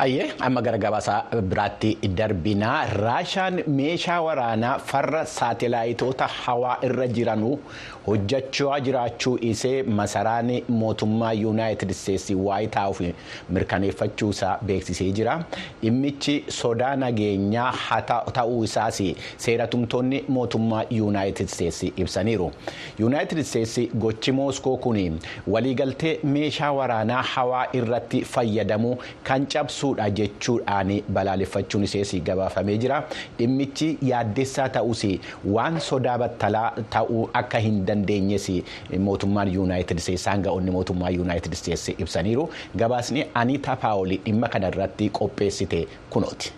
Ayyee 0.00 0.26
amma 0.46 0.60
gara 0.64 0.78
gabaasaa 0.78 1.40
biraatti 1.50 1.88
darbinaa 2.18 2.76
raashaan 3.04 3.56
meeshaa 3.78 4.20
waraanaa 4.26 4.78
farra 4.90 5.22
saatalaayitoota 5.32 6.26
hawaa 6.44 6.76
irra 6.88 7.06
jiranuu 7.16 7.58
hojjechaa 8.06 8.78
jiraachuu 8.86 9.32
isee 9.48 9.82
masaraan 9.98 10.52
mootummaa 10.82 11.32
yuunaayitid 11.40 11.90
isteetsi 11.96 12.34
waayit 12.46 12.74
haawus 12.80 13.00
mirkaneeffachuusaa 13.56 14.54
beeksisee 14.70 15.10
jira 15.18 15.34
dhimmichi 15.82 16.36
sodaa 16.60 16.94
nageenyaa 17.02 18.00
ta'uu 18.38 18.64
isaas 18.70 19.02
seeratumtoonni 19.46 20.22
mootummaa 20.38 20.82
yuunaayitid 21.00 21.46
isteetsi 21.52 21.92
ibsaniiru 22.06 22.48
yuunaayitid 23.02 23.38
isteetsi 23.44 23.86
gochi 24.06 24.32
mooskoo 24.40 24.76
kun 24.88 25.20
waliigaltee 25.56 26.16
meeshaa 26.38 26.72
waraanaa 26.80 27.22
hawaa 27.34 27.66
irratti 27.82 28.24
fayyadamuu 28.34 28.96
kan 29.30 29.46
cabsu. 29.46 29.89
Jechuudhaan 30.20 30.90
balaaleffachuun 31.18 31.84
ishees 31.88 32.12
gabaafamee 32.28 32.76
jira 32.84 32.98
dhimmichi 33.38 33.88
yaaddessaa 34.10 34.68
ta'us 34.76 35.02
waan 35.56 35.80
sodaa 35.88 36.18
battalaa 36.24 36.68
ta'uu 36.96 37.22
akka 37.42 37.58
hin 37.66 37.82
dandeenyes 37.86 38.48
mootummaan 39.08 39.52
yuunaayitid 39.56 39.98
isteetsi 40.04 40.30
hanga'oonni 40.30 40.70
mootummaa 40.78 41.10
yuunaayitid 41.18 41.52
isteetsi 41.58 41.96
ibsaniiru 42.06 42.48
gabaasni 42.84 43.26
aniitaa 43.44 43.76
paawolii 43.84 44.20
dhimma 44.24 44.48
kana 44.48 44.68
irratti 44.74 45.10
qopheessite 45.20 45.86
kunooti. 46.10 46.52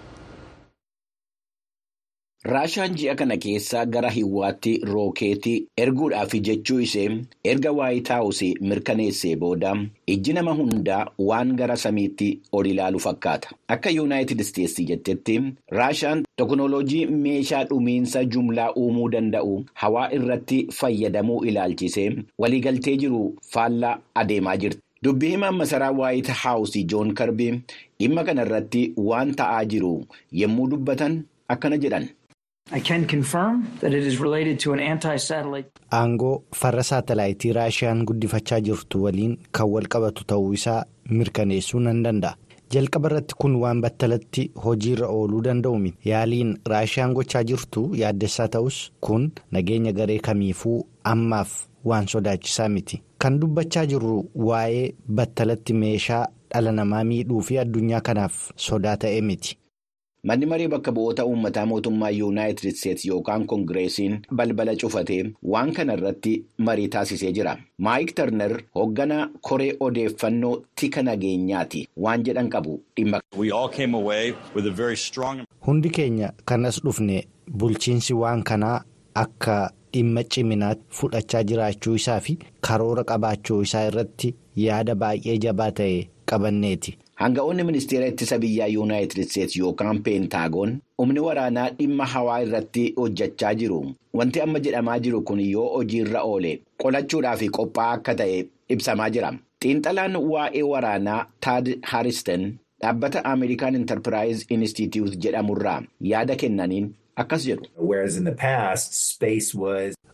Raashaan 2.50 2.94
ji'a 2.98 3.14
kana 3.14 3.36
keessa 3.42 3.84
gara 3.86 4.10
hiwaatti 4.10 4.72
rookeetii 4.92 5.66
erguudhaaf 5.82 6.32
jechuu 6.46 6.78
ishee 6.84 7.08
erga 7.50 7.72
waayit 7.78 8.08
haawus 8.12 8.40
mirkaneessee 8.70 9.36
booda 9.42 9.74
ijji 10.14 10.32
nama 10.38 10.52
hundaa 10.60 11.06
waan 11.28 11.52
gara 11.60 11.76
samiitti 11.82 12.28
ol 12.52 12.66
ilaalu 12.66 13.00
fakkaata 13.04 13.50
akka 13.74 13.90
yuunaayitid 13.96 14.40
isteetsi 14.44 14.84
jettetti 14.88 15.36
raashaan 15.78 16.24
teknooloojii 16.42 17.06
meeshaa 17.26 17.64
dhumiinsa 17.72 18.24
jumlaa 18.36 18.70
uumuu 18.84 19.08
danda'u 19.16 19.52
hawaa 19.82 20.08
irratti 20.16 20.58
fayyadamuu 20.78 21.44
ilaalchisee 21.44 22.08
waliigaltee 22.38 22.96
jiru 22.96 23.20
faallaa 23.52 23.98
adeemaa 24.14 24.56
jirti. 24.56 24.80
dubbii 25.04 25.30
himaan 25.30 25.54
masaraa 25.60 25.90
waayit 26.00 26.26
haawus 26.40 26.74
joon 26.94 27.14
karbii 27.20 27.52
dhimma 28.00 28.24
kana 28.24 28.42
irratti 28.48 28.82
waan 29.10 29.34
ta'aa 29.42 29.64
jiru 29.74 29.92
yommuu 30.40 30.66
dubbatan 30.74 31.16
akkana 31.54 31.76
jedhan. 31.84 32.04
Aangoo 35.98 36.42
farra 36.60 36.82
saatalaayitii 36.90 37.52
raashiyaan 37.56 38.04
guddifachaa 38.10 38.60
jirtu 38.68 39.02
waliin 39.04 39.36
kan 39.58 39.68
wal 39.72 39.88
qabatu 39.94 40.24
ta'uu 40.32 40.52
isaa 40.58 40.84
mirkaneessuu 41.10 41.80
nan 41.80 42.02
danda'a. 42.04 42.36
Jalqaba 42.72 43.08
irratti 43.10 43.34
kun 43.44 43.56
waan 43.62 43.80
battalatti 43.84 44.44
hojiirra 44.64 45.08
ooluu 45.16 45.42
danda'u 45.46 45.78
miti 45.78 46.08
yaaliin 46.10 46.52
raashiyaan 46.72 47.12
gochaa 47.18 47.42
jirtu 47.50 47.82
yaaddessaa 48.02 48.48
ta'us 48.48 48.78
kun 49.00 49.30
nageenya 49.50 49.92
garee 49.92 50.18
kamiifuu 50.28 50.76
ammaaf 51.14 51.56
waan 51.84 52.06
sodaachisaa 52.12 52.68
miti. 52.68 53.02
Kan 53.18 53.40
dubbachaa 53.40 53.86
jirru 53.86 54.20
waa'ee 54.34 54.92
battalatti 55.20 55.72
meeshaa 55.82 56.26
dhala 56.54 56.72
namaa 56.78 57.04
miidhuu 57.10 57.40
fi 57.48 57.58
addunyaa 57.64 58.00
kanaaf 58.00 58.48
sodaa 58.56 58.96
ta'e 58.96 59.20
miti. 59.20 59.58
Manni 60.28 60.46
marii 60.46 60.68
bakka 60.72 60.92
bu'oota 60.96 61.24
uummataa 61.26 61.64
mootummaa 61.66 62.08
yuunaayitid 62.16 62.68
isteetsi 62.70 63.08
yookaan 63.08 63.46
koongireesiin 63.52 64.12
balbala 64.40 64.74
cufatee 64.82 65.24
waan 65.54 65.72
kana 65.78 65.96
irratti 65.98 66.34
marii 66.68 66.88
taasisee 66.94 67.32
jira. 67.38 67.56
Maayik 67.86 68.12
Tarner 68.20 68.54
hoogganaa 68.80 69.26
koree 69.48 69.72
odeeffannoo 69.86 70.52
tika 70.80 71.02
nageenyaati 71.02 71.82
waan 72.06 72.22
jedhan 72.28 72.50
qabu 72.54 72.78
dhimma. 72.96 73.20
Hundi 75.66 75.90
keenya 75.90 76.32
kanas 76.44 76.80
dhufne 76.84 77.24
bulchiinsi 77.58 78.14
waan 78.14 78.42
kanaa 78.42 78.80
akka 79.26 79.60
dhimma 79.92 80.24
ciminaatti 80.24 80.82
fudhachaa 81.00 81.42
jiraachuu 81.52 81.94
isaa 82.04 82.20
fi 82.20 82.38
karoora 82.60 83.04
qabaachuu 83.04 83.62
isaa 83.62 83.86
irratti 83.90 84.34
yaada 84.56 84.94
baay'ee 84.94 85.38
jabaa 85.38 85.70
ta'e 85.70 86.02
qabanneeti. 86.26 86.98
Hanga'oonni 87.22 87.62
ministeera 87.64 88.06
ittisa 88.10 88.36
biyyaa 88.42 88.66
yuunaayitid 88.74 89.18
isteetsi 89.24 89.60
yookaan 89.60 89.98
peentaagoon 90.06 90.70
humni 90.98 91.20
waraanaa 91.26 91.66
dhimma 91.78 92.06
hawaa 92.14 92.38
irratti 92.46 92.82
hojjechaa 92.96 93.52
jiru. 93.60 93.78
Wanti 94.20 94.40
amma 94.44 94.58
jedhamaa 94.64 94.98
jiru 95.04 95.20
kun 95.28 95.40
yoo 95.40 95.68
hojiirra 95.74 96.22
oole 96.30 96.52
qolachuudhaaf 96.82 97.44
qophaa'aa 97.58 97.92
akka 97.98 98.14
ta'e 98.22 98.40
ibsamaa 98.76 99.08
jira. 99.16 99.30
Xiinxalaan 99.62 100.16
waa'ee 100.32 100.62
waraanaa 100.72 101.20
Taad 101.46 101.66
Haristen 101.92 102.48
dhaabbata 102.82 103.24
Ameerikaan 103.34 103.74
Intarpiraayiz 103.80 104.42
Inistituut 104.50 105.14
jedhamurraa 105.26 105.78
yaada 106.12 106.36
kennaniin 106.42 106.90
akkas 107.16 107.44
jedhu. 107.46 107.66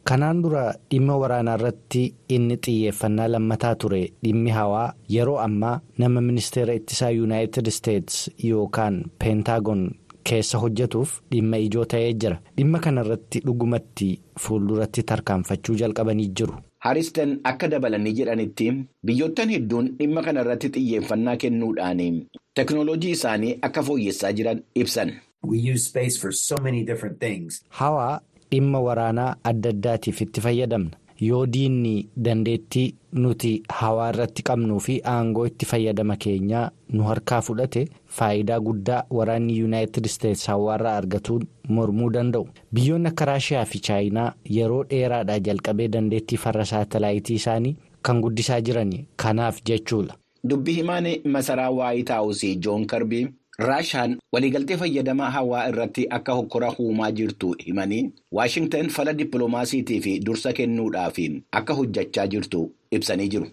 Kanaan 0.09 0.43
dura 0.43 0.65
dhimma 0.91 1.17
waraanaa 1.23 1.55
irratti 1.59 2.03
inni 2.37 2.57
xiyyeeffannaa 2.67 3.29
lammataa 3.33 3.75
ture 3.75 4.01
dhimmi 4.25 4.51
hawaa 4.59 4.93
yeroo 5.15 5.39
ammaa 5.47 5.81
nama 5.99 6.21
ministeera 6.21 6.75
ittisaa 6.81 7.11
yuunaayitid 7.17 7.67
isteetsi 7.73 8.33
yookaan 8.51 8.97
peentaagoon 9.25 9.83
keessa 10.31 10.59
hojjetuuf 10.63 11.13
dhimma 11.35 11.57
ijoo 11.67 11.85
ta'ee 11.93 12.13
jira 12.25 12.39
dhimma 12.57 12.79
kana 12.87 13.01
irratti 13.07 13.41
dhugumatti 13.47 14.09
fuulduratti 14.47 15.03
tarkaanfachuu 15.13 15.77
jalqabanii 15.83 16.29
jiru. 16.41 16.55
Haristen 16.87 17.39
akka 17.53 17.69
dabalanii 17.71 18.13
jedhanitti 18.19 18.73
biyyoottan 19.07 19.51
hedduun 19.57 19.89
dhimma 20.01 20.23
kana 20.27 20.41
irratti 20.47 20.69
xiyyeeffannaa 20.77 21.37
kennuudhaan 21.47 22.01
teknooloojii 22.61 23.11
isaanii 23.21 23.59
akka 23.63 23.83
fooyyessaa 23.83 24.33
jiran 24.33 24.63
ibsan. 24.75 25.13
Hawaa 27.71 28.21
dhimma 28.51 28.81
waraanaa 28.81 29.37
adda 29.45 29.69
addaatiif 29.71 30.21
itti 30.21 30.41
fayyadamna. 30.41 30.91
Yoo 31.21 31.47
diinni 31.47 32.09
dandeettii 32.17 32.95
nuti 33.13 33.63
hawaa 33.69 34.09
irratti 34.13 34.43
qabnuu 34.43 34.79
fi 34.81 35.01
aangoo 35.13 35.47
itti 35.47 35.67
fayyadama 35.67 36.17
keenyaa 36.17 36.71
nu 36.93 37.03
harkaa 37.05 37.41
fudhate 37.43 37.89
faayidaa 38.19 38.61
guddaa 38.61 39.03
waraanni 39.11 39.59
yuunaayitid 39.59 40.05
isteetsi 40.07 40.47
hawaarraa 40.51 40.97
argatuun 40.97 41.47
mormuu 41.69 42.11
danda'u. 42.13 42.49
Biyyoonni 42.75 43.09
akka 43.09 43.25
raashiyaa 43.25 43.65
fi 43.65 43.79
chaayinaa 43.89 44.33
yeroo 44.59 44.85
dheeraadhaa 44.91 45.39
jalqabee 45.39 45.89
dandeettii 45.89 46.39
farra 46.45 46.65
saatalaayitii 46.65 47.37
isaanii 47.43 47.77
kan 48.03 48.21
guddisaa 48.21 48.61
jiran 48.61 48.93
kanaaf 49.17 49.59
jechuudha. 49.65 50.15
Dubbi 50.49 50.73
himaan 50.75 51.07
masaraa 51.25 51.71
waayit 51.71 52.09
haawusii 52.09 52.57
joon 52.57 52.87
karbii 52.87 53.27
raashaan 53.59 54.17
waliigaltee 54.33 54.77
fayyadamaa 54.77 55.31
hawaa 55.37 55.69
irratti 55.69 56.07
akka 56.17 56.33
hokkora 56.33 56.73
uumaa 56.81 57.11
jirtu 57.21 57.55
himanii 57.67 58.11
waashingtan 58.39 58.89
fala 58.97 59.13
dippiloomaasiitii 59.21 60.01
fi 60.01 60.19
dursa 60.27 60.53
kennuudhaaf 60.53 61.19
akka 61.61 61.75
hojjechaa 61.75 62.27
jirtu 62.27 62.71
ibsanii 62.91 63.29
jiru. 63.29 63.47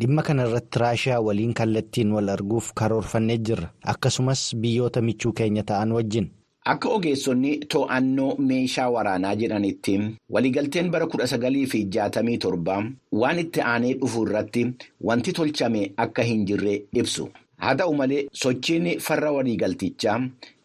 Dhimma 0.00 0.22
kana 0.22 0.46
irratti 0.46 0.78
raashiyaa 0.78 1.20
waliin 1.20 1.54
kallattiin 1.54 2.12
wal 2.12 2.28
arguuf 2.28 2.72
karoorfannee 2.74 3.38
jirra 3.38 3.68
akkasumas 3.92 4.56
biyyoota 4.56 5.00
michuu 5.02 5.32
keenya 5.32 5.62
ta'an 5.62 5.92
wajjin. 5.92 6.30
Akka 6.72 6.88
ogeessonni 6.96 7.50
to'annoo 7.72 8.36
meeshaa 8.50 8.88
waraanaa 8.94 9.34
jedhanitti 9.40 9.94
waliigalteen 10.34 10.86
bara 10.94 11.06
kudha 11.14 11.26
sagalii 11.32 11.66
fi 11.72 11.80
jaatamii 11.96 12.38
torba 12.44 12.76
waan 13.22 13.38
itti 13.42 13.60
aanee 13.72 13.90
dhufu 14.02 14.22
irratti 14.26 14.62
wanti 15.08 15.32
tolchame 15.38 15.82
akka 16.04 16.22
hin 16.28 16.46
jirre 16.50 16.76
ibsu. 17.02 17.26
Haa 17.62 17.74
ta'u 17.80 17.94
malee 17.98 18.22
sochiin 18.44 18.88
farra 19.08 19.32
waliigaltichaa 19.36 20.16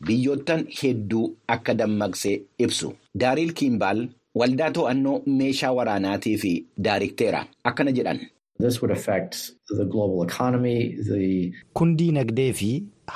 biyyoottan 0.08 0.63
hedduu 0.82 1.25
akka 1.58 1.74
dammaqse 1.82 2.34
ibsu. 2.68 2.94
Daariil 3.15 3.53
Kiimbaal 3.53 4.08
waldaa 4.44 4.72
to'annoo 4.79 5.18
meeshaa 5.41 5.74
waraanaatii 5.82 6.38
fi 6.46 6.53
daarikteera 6.88 7.46
akkana 7.63 7.91
jedhan. 7.91 8.20
Kun 11.74 11.96
diinagdee 12.00 12.51
fi 12.53 12.72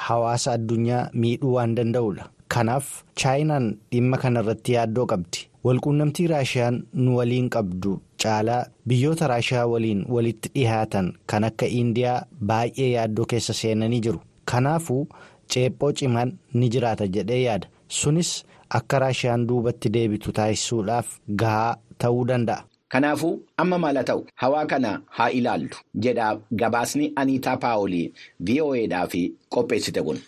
hawaasa 0.06 0.52
addunyaa 0.58 1.10
miidhuu 1.14 1.54
waan 1.56 1.76
danda'udha. 1.76 2.30
Kanaaf 2.54 2.88
chaayinaan 3.20 3.68
dhimma 3.92 4.18
kana 4.24 4.42
irratti 4.44 4.74
yaaddoo 4.78 5.06
qabdi. 5.12 5.40
Walquunnamtii 5.66 6.28
raashiyaan 6.32 6.78
nu 6.94 7.16
waliin 7.18 7.50
qabdu 7.56 7.92
caalaa 8.24 8.66
biyyoota 8.88 9.28
raashiyaa 9.32 9.68
waliin 9.74 10.02
walitti 10.16 10.50
dhihaatan 10.56 11.08
kan 11.34 11.44
akka 11.50 11.66
Indiyaa 11.82 12.26
baay'ee 12.50 12.90
yaaddoo 12.96 13.26
keessa 13.34 13.54
seenanii 13.62 14.00
jiru. 14.08 14.20
Kanaafuu 14.52 15.08
ceephoo 15.54 15.92
cimaan 16.02 16.34
ni 16.54 16.70
jiraata 16.76 17.08
jedhee 17.08 17.42
yaada. 17.44 17.68
Sunis 17.88 18.34
akka 18.80 19.00
raashiyaan 19.06 19.48
duubatti 19.48 19.90
deebitu 19.96 20.32
taasisuudhaaf 20.42 21.08
gahaa 21.44 21.78
ta'uu 21.98 22.28
danda'a. 22.28 22.64
Kanaafuu 22.94 23.34
amma 23.58 23.78
maal 23.86 23.96
haa 23.98 24.04
ta'u 24.12 24.26
hawaa 24.44 24.66
kana 24.66 24.92
haa 25.18 25.30
ilaallu 25.40 25.76
jedha 26.08 26.28
gabaasni 26.62 27.12
Aniitaa 27.16 27.58
Paawolii 27.58 28.14
VOAdhaaf 28.50 29.14
qopheessite 29.50 30.02
kun. 30.04 30.20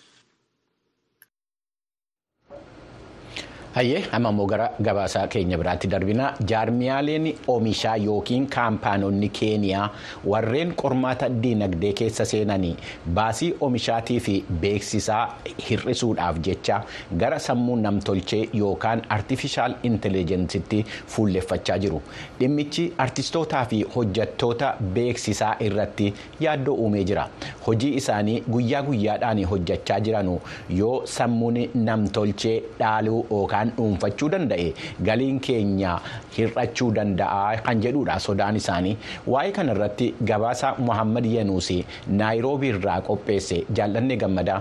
Hayyee 3.75 4.05
amma 4.15 4.29
immoo 4.31 4.45
gara 4.47 4.65
gabaasaa 4.87 5.27
keenya 5.27 5.57
biraatti 5.59 5.87
darbina. 5.91 6.25
Jaarmiyaaleen 6.49 7.25
oomishaa 7.53 7.95
yookiin 8.03 8.45
kaampaanonni 8.55 9.27
keeniyaa 9.39 9.87
warreen 10.33 10.69
qormaata 10.81 11.27
diinagdee 11.43 11.91
keessa 12.01 12.25
seenanii 12.29 12.75
baasii 13.17 13.49
oomishaatii 13.67 14.19
fi 14.27 14.35
beeksisaa 14.61 15.23
hir'isuudhaaf 15.69 16.39
jecha 16.47 16.77
gara 17.23 17.39
sammuu 17.47 17.75
namtolchee 17.81 18.39
yookaan 18.61 19.01
artifishaal 19.17 19.75
intelejensitti 19.91 20.79
fuulleffachaa 21.15 21.77
jiru. 21.87 22.01
Dhimmichi 22.39 22.87
artistootaa 23.07 23.65
fi 23.73 23.81
hojjattoota 23.97 24.71
beeksisaa 24.99 25.51
irratti 25.67 26.13
yaaddoo 26.47 26.75
uumee 26.85 27.03
jira. 27.11 27.27
Hojii 27.67 27.91
isaanii 28.03 28.39
guyyaa 28.49 28.83
guyyaadhaan 28.87 29.43
hojjachaa 29.51 29.99
jiranu. 29.99 30.39
Yoo 30.69 30.95
sammuun 31.17 31.61
namtolchee 31.73 32.57
dhaaluu 32.79 33.21
yookaan. 33.31 33.64
Dhuunfachuu 33.77 34.29
danda'e 34.35 34.67
galiin 35.09 35.39
keenya 35.47 35.97
hir'achuu 36.37 36.89
danda'a 36.99 37.57
kan 37.67 37.81
jedhudha 37.85 38.19
sodaan 38.27 38.55
isaanii 38.61 38.95
waa'ee 39.33 39.51
kana 39.59 39.75
irratti 39.77 40.07
gabaasa 40.31 40.73
mohaammed 40.87 41.25
yenuusi 41.35 41.77
naayiroobii 42.21 42.71
irraa 42.77 42.97
qopheesse 43.09 43.57
jaallannee 43.79 44.17
gammadaa 44.25 44.59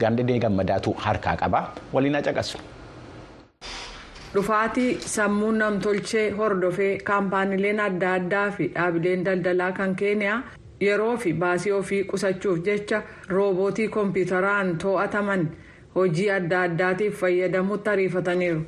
jaallannee 0.00 0.38
gammadaatu 0.46 0.96
harkaa 1.08 1.36
qaba 1.44 1.60
waliin 1.92 2.18
caqasu. 2.28 2.58
dhufaatii 4.34 4.88
sammuu 5.10 5.50
namtolchee 5.58 6.24
hordofee 6.38 6.92
kaampaaniileen 7.10 7.80
adda 7.84 8.12
addaa 8.20 8.46
fi 8.56 8.66
dhaabileen 8.74 9.24
daldalaa 9.28 9.70
kan 9.78 9.94
keeniyaa 10.02 10.40
yeroo 10.86 11.14
fi 11.22 11.32
baasii 11.44 11.72
ofii 11.76 12.02
qusachuuf 12.10 12.58
jecha 12.66 13.02
roobootii 13.36 13.88
kompiitaraan 13.94 14.74
to'ataman. 14.82 15.46
Hojii 15.96 16.30
adda 16.30 16.62
addaatiif 16.68 17.20
fayyadamuutti 17.20 17.90
ariifataniiru 17.90 18.60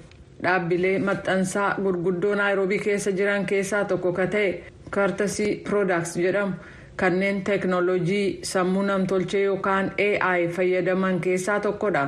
dhaabbilee 0.42 0.98
maxxansaa 1.08 1.68
gurguddoo 1.84 2.34
naayiroobii 2.40 2.78
keessa 2.86 3.10
jiran 3.20 3.46
keessaa 3.52 3.84
tokko 3.92 4.12
ka 4.18 4.26
ta'e 4.34 4.50
kartasii 4.90 5.50
piroodaks 5.64 6.16
jedhamu. 6.24 6.52
Kanneen 7.00 7.42
teeknooloojii 7.44 8.38
sammuu 8.52 8.82
namtolchee 8.82 9.42
yookaan 9.44 9.90
ai 10.28 10.48
fayyadaman 10.48 11.20
keessaa 11.20 11.60
tokkodha. 11.60 12.04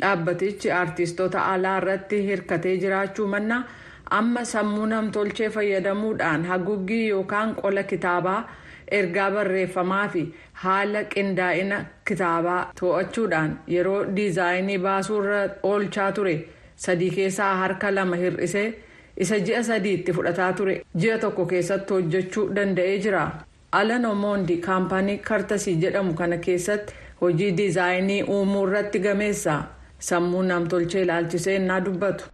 Dhaabbatichi 0.00 0.70
aartistoota 0.72 1.44
alaa 1.52 1.76
irratti 1.78 2.22
hirkatee 2.26 2.76
jiraachuu 2.82 3.26
mannaa 3.34 3.62
amma 4.10 4.44
sammuu 4.44 4.86
namtolchee 4.86 5.48
fayyadamuudhaan 5.50 6.44
haguuggii 6.44 7.08
yookaan 7.08 7.54
qola 7.54 7.82
kitaabaa. 7.82 8.40
ergaa 8.96 9.30
barreeffamaa 9.30 10.04
fi 10.12 10.20
haala 10.64 11.02
qindaa'ina 11.14 11.78
kitaabaa 12.10 12.60
to'achuudhaan 12.80 13.50
yeroo 13.74 13.98
diizaayinii 14.16 14.78
baasuurra 14.86 15.40
oolchaa 15.72 16.12
ture. 16.12 16.34
Sadii 16.84 17.10
keessaa 17.16 17.54
harka 17.62 17.90
lama 17.94 18.16
hir'isee 18.22 18.66
isa 19.26 19.38
ji'a 19.48 19.62
sadiitti 19.70 20.12
fudhataa 20.18 20.52
ture. 20.60 20.76
Ji'a 21.00 21.18
tokko 21.24 21.46
keessatti 21.52 21.94
hojjechuu 21.94 22.46
danda'ee 22.60 22.98
jira. 23.06 23.24
Alan 23.80 24.04
omondi 24.12 24.56
kaampaanii 24.68 25.18
kartasii 25.30 25.76
jedhamu 25.84 26.14
kana 26.22 26.36
keessatti 26.46 26.94
hojii 27.20 27.50
diizaayinii 27.58 28.22
uumuu 28.36 28.64
irratti 28.68 28.98
gameessa. 29.08 29.58
Sammuu 30.10 30.42
namtolchee 30.52 31.02
ilaalchisee 31.02 31.56
innaa 31.56 31.80
dubbatu. 31.90 32.24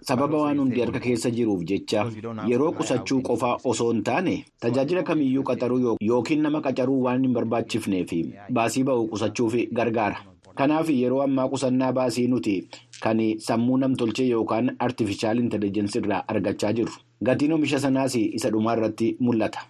Sababa 0.00 0.38
waan 0.38 0.58
hundi 0.58 0.80
harka 0.80 1.00
keessa 1.00 1.30
jiruuf 1.30 1.62
jecha 1.70 2.04
yeroo 2.52 2.72
qusachuu 2.78 3.20
qofaa 3.28 3.56
osoo 3.64 3.92
hin 3.92 4.02
taane 4.08 4.34
tajaajila 4.60 5.02
kamiyyuu 5.02 5.44
qaxaruu 5.50 5.96
yookiin 6.08 6.42
nama 6.46 6.60
qacaruu 6.66 7.02
waan 7.04 7.22
hin 7.26 7.32
barbaachifneef 7.38 8.12
baasii 8.58 8.82
ba'u 8.88 9.06
qusachuuf 9.12 9.54
gargaara 9.78 10.16
kanaaf 10.62 10.90
yeroo 10.96 11.22
ammaa 11.22 11.48
qusannaa 11.54 11.92
baasii 11.92 12.26
nuti. 12.34 12.56
Kan 13.02 13.18
sammuu 13.46 13.76
namtolchee 13.78 14.26
yookaan 14.28 14.70
artifishaal 14.78 15.38
intelejensi 15.38 15.98
irraa 15.98 16.20
argachaa 16.34 16.72
jirru 16.78 16.92
gatiin 17.28 17.52
oomisha 17.56 17.80
sanaas 17.80 18.14
isa 18.16 18.50
dhumaa 18.50 18.76
irratti 18.78 19.16
mul'ata. 19.20 19.60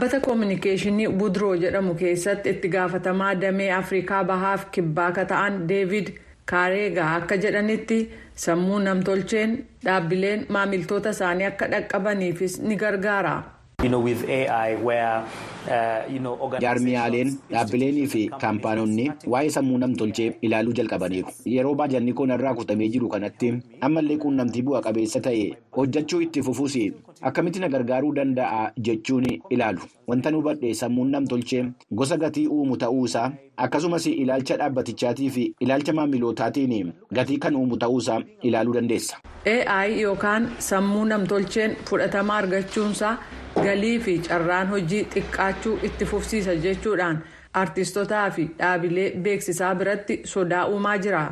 dhaabbata 0.00 0.20
koominikeeshinii 0.26 1.08
budroo 1.08 1.54
jedhamu 1.64 1.94
keessatti 1.94 2.50
itti 2.56 2.68
gaafatamaa 2.76 3.34
damee 3.42 3.70
afrikaa 3.80 4.24
bahaaf 4.24 4.64
kibbaa 4.76 5.10
ka 5.18 5.24
ta'an 5.32 5.66
deevid. 5.68 6.08
Kaareegaa 6.50 7.14
akka 7.16 7.36
jedhanitti 7.44 7.98
sammuu 8.44 8.78
namtolcheen 8.86 9.56
dhaabbileen 9.84 10.46
maamiltoota 10.48 11.10
isaanii 11.16 11.46
akka 11.50 11.66
dhaqqabaniifis 11.74 12.58
ni 12.68 12.76
gargaara. 12.76 13.34
Jaarmiyaaleen 16.64 17.30
dhaabbileenii 17.52 18.06
fi 18.14 18.22
kaampaanonni 18.42 19.04
waa'ee 19.34 19.50
sammuu 19.56 19.78
namtolchee 19.82 20.28
ilaaluu 20.48 20.72
jalqabaniiru 20.78 21.28
yeroo 21.54 21.74
baajanni 21.80 22.12
kun 22.20 22.30
irraa 22.36 22.54
kutamee 22.60 22.88
jiru 22.94 23.08
kanatti 23.14 23.50
ammallee 23.88 24.16
quunnamtii 24.24 24.62
bu'a 24.68 24.80
qabeessa 24.86 25.20
ta'e 25.26 25.44
hojjechuu 25.78 26.20
itti 26.26 26.42
fufuus 26.48 26.76
akkamitti 27.30 27.60
na 27.64 27.68
gargaaruu 27.74 28.12
danda'a 28.20 28.62
jechuun 28.88 29.26
ilaalu 29.56 29.80
wanta 30.12 30.30
nu 30.30 30.40
hubadhe 30.42 30.74
sammuun 30.82 31.10
namtolchee 31.16 31.64
gosa 32.00 32.16
gatii 32.24 32.46
uumu 32.56 32.76
ta'uusaa 32.84 33.26
akkasumas 33.66 34.06
ilaalcha 34.06 34.56
dhaabbatichaatii 34.62 35.30
fi 35.36 35.44
ilaalcha 35.66 35.92
maamilootaatiin 36.00 36.92
gatii 37.20 37.38
kan 37.46 37.56
uumu 37.56 37.76
ta'uusaa 37.84 38.20
ilaaluu 38.42 38.74
dandeessa. 38.74 39.16
ai 39.66 40.00
yookaan 40.02 40.50
sammuu 40.58 41.04
namtolcheen 41.04 41.76
fudhatama 41.90 42.36
argachuunsaa. 42.36 43.16
Galii 43.64 43.98
fi 44.06 44.18
carraan 44.28 44.68
hojii 44.74 45.04
xiqqaachuu 45.14 45.78
itti 45.88 46.04
fufsiisa 46.12 46.54
jechuudhaan 46.66 47.18
artistotaa 47.62 48.26
fi 48.36 48.44
dhaabilee 48.60 49.10
beeksisaa 49.26 49.74
biratti 49.80 50.20
sodaa 50.32 50.62
uumaa 50.74 50.96
jira 51.06 51.22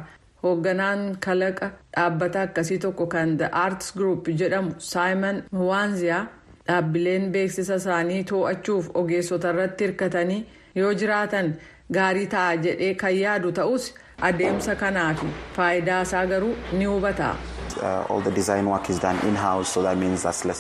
hoogganaan 0.43 1.03
kalaqa 1.27 1.71
dhaabbata 1.97 2.43
akkasii 2.49 2.79
tokko 2.85 3.07
kan 3.15 3.37
the 3.43 3.49
arts 3.63 3.93
group 3.97 4.29
jedhamu 4.43 4.75
saayimon 4.91 5.43
waanziyaa 5.71 6.23
dhaabbileen 6.69 7.31
beeksisa 7.37 7.75
isaanii 7.83 8.23
to'achuuf 8.33 8.91
ogeessota 9.03 9.51
irratti 9.57 9.85
hirkatanii 9.89 10.41
yoo 10.83 10.93
jiraatan 11.05 11.55
gaarii 11.99 12.27
ta'a 12.37 12.57
jedhee 12.67 12.95
kan 13.05 13.17
yaadu 13.21 13.53
ta'us 13.61 13.91
adeemsa 14.31 14.75
kanaa 14.85 15.09
fi 15.23 15.27
faayidaa 15.57 16.03
isaa 16.09 16.27
garuu 16.35 16.55
ni 16.73 16.85
hubata. 16.85 17.35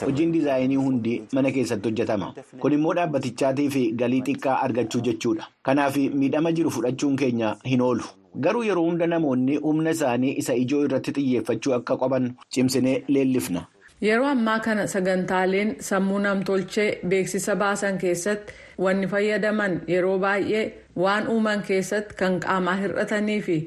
Hojiin 0.06 0.32
diizaayinii 0.32 0.76
hundi 0.76 1.22
mana 1.32 1.50
keessatti 1.56 1.88
hojjetama 1.88 2.32
kun 2.60 2.72
immoo 2.72 2.94
dhaabbatichaatii 2.98 3.68
fi 3.70 3.82
galii 4.02 4.22
xiqqaa 4.28 4.56
argachuu 4.66 5.00
jechuudha. 5.08 5.46
Kanaaf 5.62 5.96
miidhama 5.96 6.52
jiru 6.52 6.70
fudhachuun 6.70 7.16
keenya 7.16 7.56
hin 7.72 7.80
oolu. 7.88 8.04
Garuu 8.40 8.62
yeroo 8.64 8.84
hunda 8.84 9.06
namoonni 9.06 9.56
humna 9.56 9.90
isaanii 9.96 10.34
isa 10.42 10.54
ijoo 10.54 10.84
irratti 10.84 11.12
xiyyeeffachuu 11.18 11.72
akka 11.78 11.96
qaban 12.02 12.30
cimsinee 12.54 13.02
leellifna. 13.08 13.64
Yeroo 14.02 14.26
ammaa 14.32 14.58
kana 14.66 14.86
sagantaaleen 14.86 15.74
sammuu 15.88 16.18
namtolchee 16.18 16.88
beeksisa 17.08 17.56
baasan 17.56 17.98
keessatti 17.98 18.52
wanni 18.78 19.06
fayyadaman 19.08 19.80
yeroo 19.88 20.18
baay'ee 20.18 20.64
waan 20.96 21.28
uuman 21.28 21.62
keessatti 21.66 22.14
kan 22.22 22.40
qaamaa 22.46 22.76
hir'atanii 22.84 23.40
fi 23.48 23.58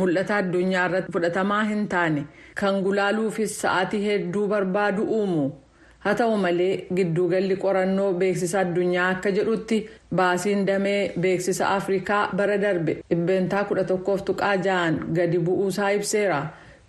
mul'ata 0.00 0.36
addunyaa 0.40 0.86
irratti 0.88 1.12
fudhatamaa 1.18 1.62
hin 1.74 1.84
taane 1.94 2.24
kan 2.60 2.82
gulaaluufis 2.88 3.60
sa'aatii 3.62 4.02
hedduu 4.08 4.48
barbaadu 4.52 5.02
uumu. 5.20 5.46
haa 6.04 6.14
ta'u 6.18 6.36
malee 6.42 6.74
gidduugalli 6.96 7.56
qorannoo 7.62 8.10
beeksisa 8.18 8.58
addunyaa 8.64 9.06
akka 9.14 9.30
jedhutti 9.38 9.78
baasiin 10.20 10.60
damee 10.66 11.00
beeksisa 11.24 11.68
afrikaa 11.78 12.20
bara 12.40 12.58
darbe 12.64 12.94
dhibbeentaa 13.10 13.62
11.6 13.70 15.10
gadi 15.16 15.38
bu'uusaa 15.48 15.90
ibseera 15.96 16.38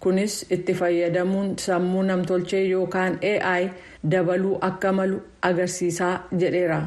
kunis 0.05 0.35
itti 0.57 0.73
fayyadamuun 0.81 1.49
sammuu 1.65 2.03
namtolchee 2.09 2.63
yookaan 2.69 3.17
ai 3.53 3.69
dabaluu 4.11 4.57
akka 4.69 4.91
malu 4.99 5.21
agarsiisaa 5.41 6.13
jedheera. 6.39 6.79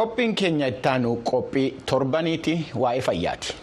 Qophiin 0.00 0.34
keenya 0.40 0.68
ittaanu 0.74 1.10
qophii 1.30 1.66
torbaniiti 1.92 2.54
waa'ee 2.84 3.02
fayyaati. 3.08 3.56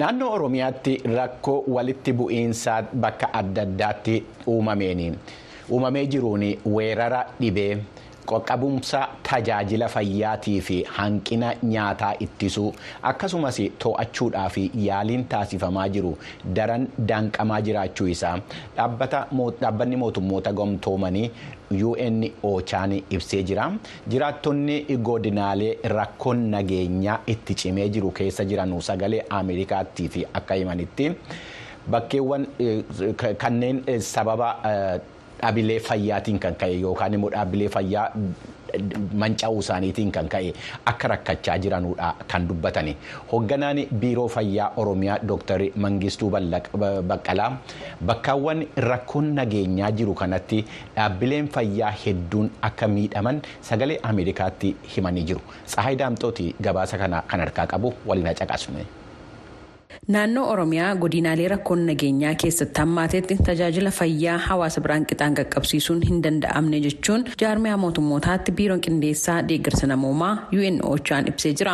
naannoo 0.00 0.30
oromiyaatti 0.36 0.94
rakkoo 1.16 1.58
walitti 1.74 2.12
bu'iinsaa 2.18 2.82
bakka 3.04 3.28
adda 3.40 3.62
addaatti 3.68 4.14
uumamee 5.74 6.06
jiruun 6.14 6.44
weerara 6.74 7.20
dhibee 7.40 7.70
qaqqabumsa 8.30 9.00
tajaajila 9.28 9.88
fayyaatii 9.94 10.60
fi 10.68 10.76
hanqina 10.96 11.52
nyaataa 11.72 12.12
ittisuu 12.26 12.68
akkasumas 13.10 13.58
to'achuudhaaf 13.84 14.56
yaaliin 14.86 15.24
taasifamaa 15.34 15.88
jiru. 15.88 16.12
Daran 16.56 16.86
danqamaa 17.12 17.60
jiraachuu 17.68 18.06
isaa. 18.14 18.38
Dhaabbanni 18.76 19.96
mootummoota 19.96 20.52
gamtoomanii 20.52 21.30
un 21.70 22.20
ochaan 22.42 22.92
ibsee 23.10 23.42
jira. 23.42 23.70
Jiraattonni 24.08 24.76
godinaalee 25.10 25.72
rakkoon 25.96 26.46
nageenyaa 26.50 27.18
itti 27.26 27.54
cimee 27.54 27.88
jiru 27.88 28.10
keessa 28.10 28.44
jiran 28.44 28.80
sagalee 28.80 29.24
ameerikaattii 29.30 30.08
fi 30.08 30.26
akka 30.34 30.54
himanitti 30.54 31.10
bakkeewwan 31.90 32.46
kanneen 33.38 33.84
sababa. 34.00 34.56
Dhaabilee 35.40 35.78
fayyaatiin 35.88 36.38
kan 36.44 36.54
ka'e 36.64 36.76
yookaan 36.84 37.14
immoo 37.18 37.30
dhaabbilee 37.36 37.68
fayyaa 37.78 38.08
manca'uu 39.22 39.60
isaaniitiin 39.64 40.10
kan 40.16 40.26
ka'e 40.32 40.48
akka 40.92 41.08
rakkachaa 41.12 41.56
jiranudha 41.64 42.08
kan 42.32 42.48
dubbatani. 42.48 42.96
Hoogganaan 43.32 43.78
biiroo 44.00 44.26
fayyaa 44.36 44.72
Oromiyaa 44.82 45.18
Dr. 45.30 45.60
Mangistuu 45.84 46.30
Baqqalaa 47.12 47.50
bakkaawwan 48.10 48.66
rakkoon 48.88 49.32
nageenyaa 49.38 49.90
jiru 50.00 50.14
kanatti 50.22 50.60
dhaabbileen 50.96 51.48
fayyaa 51.56 51.94
hedduun 52.04 52.50
akka 52.70 52.88
miidhaman 52.98 53.40
sagalee 53.70 53.98
Ameerikaatti 54.02 54.76
himanii 54.96 55.24
jiru. 55.32 55.40
Tsahaay 55.66 55.96
Daamxooti 56.04 56.54
gabaasa 56.68 56.98
kana 56.98 57.22
kan 57.32 57.40
harkaa 57.46 57.66
qabu 57.74 57.94
waliin 58.06 58.34
caqasne. 58.42 58.86
Naannoo 60.14 60.42
Oromiyaa 60.52 60.94
godinaalee 61.02 61.46
rakkoon 61.50 61.80
nageenyaa 61.86 62.34
keessatti 62.40 62.80
hammaatetti 62.80 63.34
tajaajila 63.46 63.90
fayyaa 63.94 64.36
hawaasa 64.44 64.80
biraan 64.82 65.06
qixaan 65.12 65.34
qaqqabsiisuun 65.38 66.02
hin 66.08 66.20
danda'amne 66.26 66.78
jechuun 66.84 67.24
jaarmiyaa 67.42 67.76
mootummootaatti 67.84 68.52
biiroon 68.60 68.80
qindeessaa 68.86 69.38
deeggarsa 69.48 69.86
namoomaa 69.92 70.28
UN 70.58 70.76
Ochaan 70.90 71.26
ibsee 71.30 71.52
jira. 71.60 71.72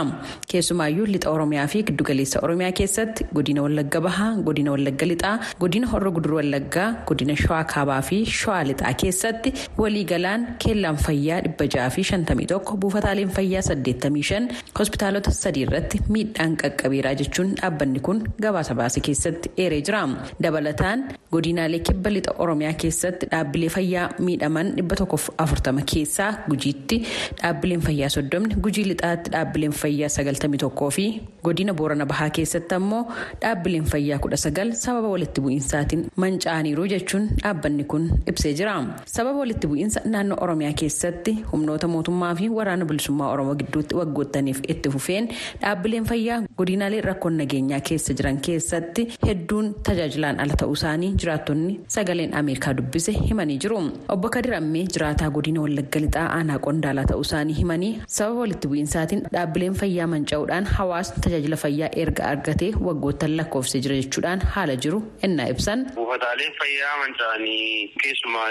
Keessumaayyuu 0.52 1.06
lixa 1.10 1.30
Oromiyaa 1.34 1.66
fi 1.74 1.82
giddugaleessa 1.90 2.40
Oromiyaa 2.48 2.72
keessatti 2.80 3.26
godina 3.34 3.62
Wallagga 3.66 4.00
Bahaa, 4.06 4.30
godina 4.48 4.70
Wallagga 4.76 5.06
Lixaa, 5.12 5.34
godina 5.60 5.86
Horra 5.92 6.10
Gudur 6.20 6.34
Wallaggaa, 6.38 6.88
godina 7.12 7.36
Shawaa 7.42 7.64
Kaabaa 7.74 8.00
fi 8.08 8.22
Shawaa 8.38 8.64
Lixaa 8.70 8.94
keessatti 9.04 9.52
waliigalaan 9.78 10.48
keellaan 10.64 10.96
fayyaa 10.96 11.42
dhibba 11.50 11.68
ja'a 11.76 11.90
fi 11.98 12.04
shantamii 12.12 12.46
tokko 12.54 12.76
buufataaleen 12.86 13.28
fayyaa 13.36 13.62
saddeettamii 13.68 14.22
shan 14.32 14.48
hospitaalota 14.80 15.30
sadii 15.42 15.66
irratti 15.68 16.02
miidhaan 16.08 16.56
qaqqabeeraa 16.64 17.14
jechuun 17.22 17.54
dhaabbanni 17.62 18.00
kun 18.08 18.21
gabaasa 18.44 18.74
baase 18.80 19.00
keessatti 19.08 19.50
eeree 19.64 19.80
jira 19.88 20.02
dabalataan 20.46 21.04
godinaalee 21.32 21.80
kibba 21.88 22.10
lixa 22.10 22.32
oromiyaa 22.44 22.72
keessatti 22.82 23.26
dhaabbilee 23.32 23.68
fayyaa 23.76 24.06
miidhaman 24.26 24.72
dhibba 24.76 24.96
tokkoof 25.00 25.28
afurtama 25.44 25.82
keessaa 25.92 26.30
gujiitti 26.48 26.98
dhaabbileen 27.42 27.80
fayyaa 27.86 28.08
soddomni 28.16 28.54
gujii 28.66 28.84
lixaatti 28.90 29.30
dhaabbileen 29.34 29.72
fayyaa 29.82 30.08
sagaltamii 30.16 30.58
tokkoo 30.64 30.90
fi 30.96 31.06
godina 31.44 31.74
boorana 31.80 32.06
bahaa 32.12 32.30
keessatti 32.38 32.74
ammoo 32.80 33.02
dhaabbileen 33.44 33.84
fayyaa 33.92 34.18
kudha 34.26 34.36
sagal 34.44 34.72
sababa 34.84 35.08
walitti 35.14 35.40
bu'iinsaatiin 35.46 36.04
manca'aniiru 36.24 36.86
jechuun 36.94 37.28
dhaabbanni 37.42 37.84
kun 37.94 38.04
ibsee 38.32 38.54
jira 38.60 38.74
sababa 39.14 39.38
walitti 39.44 39.66
bu'iinsa 39.72 40.00
naannoo 40.14 40.38
oromiyaa 40.46 40.72
keessatti 40.82 41.32
humnoota 41.52 41.88
mootummaa 41.94 42.34
fi 42.42 42.48
waraana 42.58 42.84
bilisummaa 42.92 43.30
oromoo 43.36 43.54
gidduutti 43.62 43.94
waggoottaniif 44.00 44.60
itti 44.74 44.90
fufeen 44.96 45.28
dhaabbileen 45.62 46.04
fayyaa 46.12 46.38
godinaalee 46.58 47.00
rakkoon 47.08 47.36
nageenyaa 47.42 47.80
keessa 47.90 48.11
jiran 48.20 48.40
keessatti 48.48 49.06
hedduun 49.26 49.68
tajaajilaan 49.88 50.40
ala 50.44 50.54
ta'uu 50.62 50.76
isaanii 50.78 51.10
jiraattonni 51.24 51.74
sagaleen 51.96 52.34
ameerikaa 52.40 52.74
dubbise 52.80 53.12
himanii 53.28 53.58
jiru. 53.64 53.80
Obbo 54.16 54.28
kadir 54.36 54.54
ammee 54.60 54.84
jiraataa 54.96 55.30
godina 55.36 55.60
wallagga 55.66 56.00
lixaa 56.06 56.26
aanaa 56.38 56.58
qondaalaa 56.66 57.04
ta'uu 57.12 57.24
isaanii 57.28 57.56
himanii 57.60 57.92
sababa 58.16 58.40
walitti 58.42 58.68
bu'iinsaatiin 58.72 59.22
dhaabbileen 59.36 59.74
fayyaa 59.82 60.06
manca'uudhaan 60.14 60.66
hawaasni 60.78 61.22
tajaajila 61.26 61.56
fayyaa 61.64 61.90
erga 62.04 62.24
argatee 62.32 62.70
waggoottan 62.88 63.36
lakkoofsee 63.40 63.80
jira 63.86 63.96
jechuudhaan 64.00 64.40
haala 64.56 64.76
jiru. 64.86 65.02
Ennaa 65.28 65.48
ibsan. 65.54 65.86
buufataaleen 65.98 66.54
fayyaa 66.60 66.94
manca'anii 67.02 67.92
keessumaa 68.02 68.48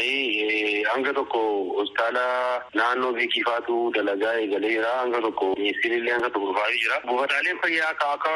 hanga 0.93 1.13
tokko 1.19 1.39
hospitaala 1.78 2.24
naannoo 2.80 3.12
beekifaatu 3.17 3.76
dalagaa 3.95 4.34
eegalee 4.41 4.71
jira. 4.76 4.91
Hanga 5.02 5.21
tokko 5.26 5.45
ministeerillee 5.60 6.13
hanga 6.15 6.30
tokko 6.36 6.47
dhufaa 6.52 6.69
jira. 6.84 6.97
Buufataaleen 7.08 7.60
fayyaa 7.63 7.89
akka 8.13 8.32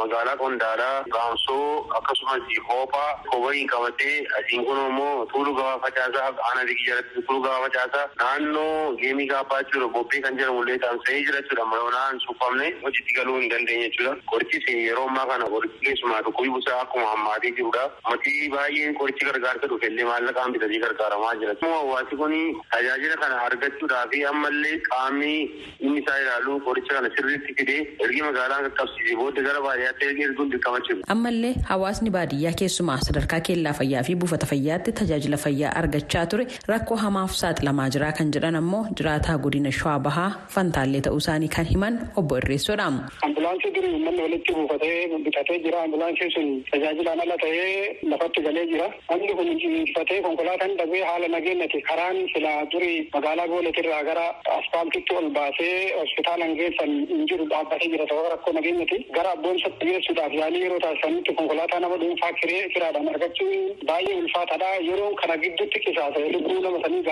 magaalaa 0.00 0.36
qondaalaa 0.68 1.04
gaamsoo 1.14 1.86
akkasumas 1.98 2.42
hoophaa 2.68 3.20
kobanii 3.30 3.66
qabatee 3.72 4.16
asiin 4.38 4.64
kun 4.64 4.78
immoo 4.86 5.26
tuulu 5.32 5.54
gabaa 5.58 5.78
facaasaa 5.84 6.28
aanaa 6.48 6.64
biyya 6.70 6.86
jalatti 6.88 7.22
tuulu 7.28 7.42
gabaa 7.44 7.60
facaasaa 7.64 8.08
naannoo 8.22 8.96
geemii 9.02 9.26
gaabbaa 9.32 9.62
jechuudha 9.62 9.88
bobbee 9.96 10.20
kan 10.26 10.38
jedhamullee 10.40 10.78
taasisanii 10.84 11.24
jira 11.28 11.40
jechuudha 11.42 11.64
mayoonaan 11.72 12.20
suuqamne 12.26 12.66
hojiitti 12.84 13.16
galuu 13.18 13.36
hin 13.40 13.50
dandeenye 13.54 13.88
jechuudha 13.88 14.14
qorichis 14.32 14.68
yeroo 14.74 15.06
ammaa 15.12 15.26
kana 15.32 15.48
qorichi 15.54 15.80
keessumaa 15.86 16.20
dhukkubii 16.28 16.54
busaa 16.58 16.80
akkuma 16.82 17.06
hammaatee 17.14 17.52
jirudha 17.60 17.86
uummatii 17.88 18.50
baay'een 18.56 18.98
qorichi 19.00 19.30
gargaarsa 19.30 19.72
dhufellee 19.74 20.08
maallaqaan 20.10 20.52
bitatee 20.58 20.82
gargaaramaa 20.86 21.34
jira 21.44 21.56
hawaasi 21.78 22.20
kun 22.22 22.36
tajaajila 22.76 23.16
kana 23.24 23.40
argachuudhaaf 23.48 24.18
ammallee 24.34 24.76
qaamni 24.90 25.32
inni 25.80 26.00
isaa 26.04 26.18
ilaalu 26.26 26.60
qoricha 26.68 26.94
kana 27.00 27.14
sirriitti 27.16 27.58
fidee 27.62 27.80
ergi 28.06 28.22
magaalaan 28.28 28.64
qaqqabsiisee 28.70 29.18
booda 29.22 29.46
gara 29.48 29.64
baadiyyaatti 29.68 30.08
ergi 30.10 30.26
erguun 30.28 30.50
dirqama 30.58 31.02
ammallee 31.14 31.54
hawaasni 31.70 32.10
baadiyyaa 32.16 32.52
keessumaa 32.60 32.98
sadarkaa 33.08 33.40
keellaa 33.48 33.72
fayyaa 33.80 34.02
fi 34.08 34.14
buufata 34.22 34.46
fayyaatti 34.52 34.92
tajaajila 35.00 35.36
fayyaa 35.44 35.72
argachaa 35.82 36.26
ture 36.34 36.46
rakkoo 36.72 36.96
hamaaf 37.04 37.32
saaxilamaa 37.42 37.88
jira 37.96 38.12
kan 38.18 38.32
jedhan 38.36 38.56
ammoo 38.62 38.82
jiraataa 39.00 39.36
godina 39.46 39.72
shawaa 39.78 39.98
bahaa 40.08 40.30
fantaallee 40.56 41.02
ta'uu 41.08 41.20
isaanii 41.24 41.48
kan 41.56 41.66
himan 41.72 41.94
obbo 42.22 42.36
Irreessoodha. 42.42 42.86
ambulaansii 43.26 43.70
durii 43.76 43.92
uummanni 43.96 44.22
walitti 44.26 44.52
buufatee 44.58 45.18
bitatee 45.26 45.58
jira 45.66 45.82
ambulaansiin 45.86 46.30
sun 46.36 46.48
tajaajilaan 46.72 47.20
ala 47.24 47.36
ta'ee 47.44 47.76
lafatti 48.12 48.42
galee 48.46 48.66
jira 48.72 48.88
namni 49.10 49.32
kun 49.38 49.48
injifatee 49.54 50.20
konkolaataan 50.26 50.76
dhabee 50.80 51.02
haala 51.10 51.28
nageenyati 51.36 51.80
karaan 51.90 52.18
sila 52.34 52.52
durii 52.74 52.98
magaalaa 53.16 53.48
gooletirraa 53.54 54.02
gara 54.10 54.26
aspaaltitti 54.58 55.16
ol 55.20 55.28
baasee 55.38 55.74
hospitaalan 56.00 56.54
geessan 56.60 56.92
hin 57.12 57.24
jiru 57.32 57.48
dhaabbatee 57.54 57.90
jira 57.94 58.08
sababa 58.12 58.32
rakkoo 58.34 58.54
nageenyati 58.58 58.98
gara 59.18 59.32
abboomsatti 59.38 59.90
geessuudhaaf 59.92 60.36
yaalii 60.48 60.62
yeroo 60.64 60.78
taasisanitti 60.80 61.32
konkolaataa 61.34 61.80
nama 61.80 61.96
dhuunfaa 62.00 62.32
kiree 62.40 62.68
kiraadhaan 62.74 63.08
argachuun 63.08 63.56
baay'ee 63.88 64.14
ulfaataadha 64.22 64.68
yeroo 64.88 65.10
kana 65.20 65.36
gidduutti 65.42 65.80
qisaasa 65.86 66.20
lubbuu 66.34 66.60
nama 66.66 66.78
sanii 66.84 67.02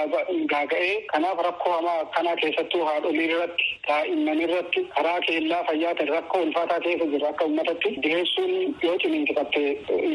gaaga'ee 0.53 0.95
kanaaf 1.13 1.43
rakkoo 1.49 1.73
hamaa 1.77 1.97
akkanaa 2.05 2.37
keessattuu 2.43 2.85
haadholii 2.91 3.27
irratti 3.31 3.67
daa'imman 3.89 4.41
irratti 4.47 4.85
karaa 4.97 5.19
keellaa 5.27 5.63
fayyaatiin 5.71 6.09
rakkoo 6.17 6.41
ulfaataa 6.47 6.81
keessa 6.87 7.09
jiru 7.13 7.27
akka 7.31 7.45
uummatatti 7.51 7.93
dhiheessuun 8.07 8.55
yoo 8.87 8.97
ciniinsifatte 9.05 9.65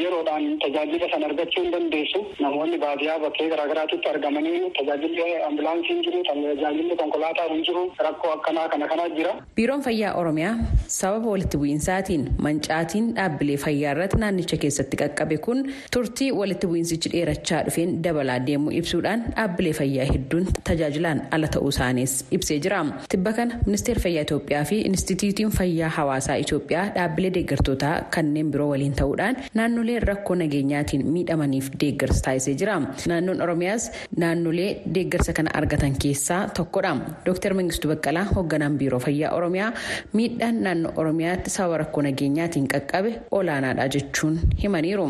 yeroodhaan 0.02 0.48
tajaajila 0.64 1.10
san 1.14 1.24
argachuu 1.28 1.64
hin 1.64 1.72
dandeessu 1.76 2.24
namoonni 2.46 2.78
baadiyyaa 2.86 3.18
bakkee 3.26 3.48
garaagaraatitti 3.54 4.08
argamanii 4.14 4.58
tajaajilli 4.80 5.28
ambulaansii 5.50 5.94
hin 5.94 6.02
jiru 6.08 6.24
tajaajilli 6.30 6.96
konkolaataa 7.04 7.48
hin 7.54 7.64
jiru 7.70 7.86
rakkoo 8.08 8.32
akkanaa 8.36 8.68
kana 8.74 8.88
kanaa 8.94 9.08
jira. 9.16 9.34
biiroon 9.56 9.82
fayyaa 9.88 10.14
oromiyaa 10.24 10.54
sababa 10.98 11.30
walitti 11.36 11.56
bu'iinsaatiin 11.64 12.28
mancaatiin 12.48 13.01
dhumaatiin 13.02 13.14
dhaabbilee 13.16 13.56
fayyaa 13.56 13.92
irratti 13.94 14.16
naannicha 14.22 14.56
keessatti 14.62 14.96
qaqqabe 15.00 15.36
kun 15.44 15.58
turtii 15.94 16.30
walitti 16.32 16.66
bu'iinsichi 16.66 17.08
dheerachaa 17.14 17.62
dhufeen 17.66 18.02
dabalaa 18.04 18.38
deemuu 18.46 18.72
ibsuudhaan 18.80 19.24
dhaabbilee 19.36 19.72
fayyaa 19.78 20.06
hedduun 20.12 20.46
tajaajilaan 20.68 21.22
ala 21.30 21.48
ta'uu 21.54 21.68
isaaniis 21.74 22.14
ibsee 22.30 22.58
jira. 22.64 22.80
Tibba 23.08 23.32
kana 23.32 23.54
ministeerri 23.66 24.00
fayyaa 24.02 24.22
Itoophiyaa 24.22 24.64
fi 24.64 24.80
Inistituutiin 24.88 25.50
Fayyaa 25.58 25.88
Hawaasaa 25.96 26.36
Itoophiyaa 26.44 26.86
dhaabbilee 26.96 27.32
deeggartootaa 27.36 27.94
kanneen 28.14 28.50
biroo 28.52 28.68
waliin 28.72 28.94
ta'uudhaan 29.00 29.36
naannolee 29.54 29.98
rakkoo 30.00 30.34
nageenyaatiin 30.42 31.06
miidhamaniif 31.06 31.70
deeggarsa 31.80 32.22
taasisee 32.28 32.54
jira. 32.62 32.80
Naannoon 33.08 33.42
Oromiyaas 33.42 33.90
naannolee 34.16 34.70
deeggarsa 34.94 35.32
kana 35.32 35.50
argatan 35.60 35.96
keessaa 36.02 36.48
tokkodha. 36.56 36.96
Dr. 37.26 37.54
Mangistuu 37.54 37.90
Baqqalaa 37.94 38.24
hoogganaan 38.34 38.78
biiroo 38.78 39.00
fayyaa 39.00 39.34
Oromiyaa 39.36 39.72
miidhaan 40.12 40.62
naannoo 40.64 40.92
Oromiyaatti 40.96 41.50
sababa 41.50 41.78
rakkoo 41.84 42.02
nageenyaatiin 42.08 42.68
qaqqabe 42.92 43.10
olaanaadha 43.38 43.84
jechuun 43.94 44.34
himaniiru. 44.62 45.06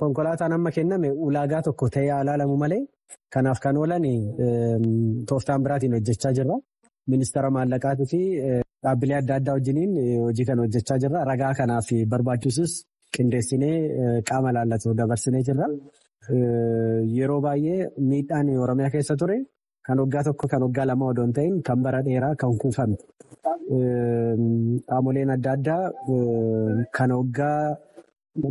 Konkolaataan 0.00 0.52
amma 0.56 0.70
kenname 0.76 1.08
ulaagaa 1.26 1.62
tokko 1.66 1.86
ta'ee 1.94 2.10
alaalamu 2.20 2.56
malee 2.62 2.82
kanaaf 3.34 3.58
kan 3.64 3.76
oolan 3.82 4.04
tooftaan 5.28 5.60
biraatiin 5.64 5.92
hojjechaa 5.96 6.32
jirra. 6.38 6.56
Ministeera 7.12 7.50
maallaqaatii 7.56 8.08
fi 8.12 8.20
dhaabbilee 8.84 9.16
adda 9.20 9.34
addaa 9.38 9.54
wajjiniin 9.58 9.92
hojii 10.26 10.46
kana 10.48 10.62
hojjechaa 10.64 10.98
jirra. 11.02 11.24
Ragaa 11.30 11.52
kanaaf 11.60 11.86
barbaachisus 12.12 12.72
qindeessinee 13.16 13.76
qaama 14.28 14.50
laallatu 14.56 14.94
dabarsinee 15.00 15.42
jirra. 15.48 15.66
Yeroo 17.18 17.40
baay'ee 17.46 17.80
miidhaan 18.10 18.48
Oromiyaa 18.64 18.90
keessa 18.94 19.14
ture 19.20 19.36
kan 19.86 19.98
waggaa 20.02 20.22
tokko 20.28 20.44
kan 20.52 20.62
waggaa 20.66 20.86
lama 20.90 21.04
odoo 21.12 21.24
hin 21.26 21.34
ta'in 21.38 21.54
kan 21.66 21.78
bara 21.84 22.00
dheeraa 22.06 22.34
kan 22.40 22.52
kuufame. 22.62 22.96
Qaamoleen 24.88 25.30
adda 25.34 25.50
addaa 25.56 25.82
kan 26.96 27.10
waggaa 27.18 27.76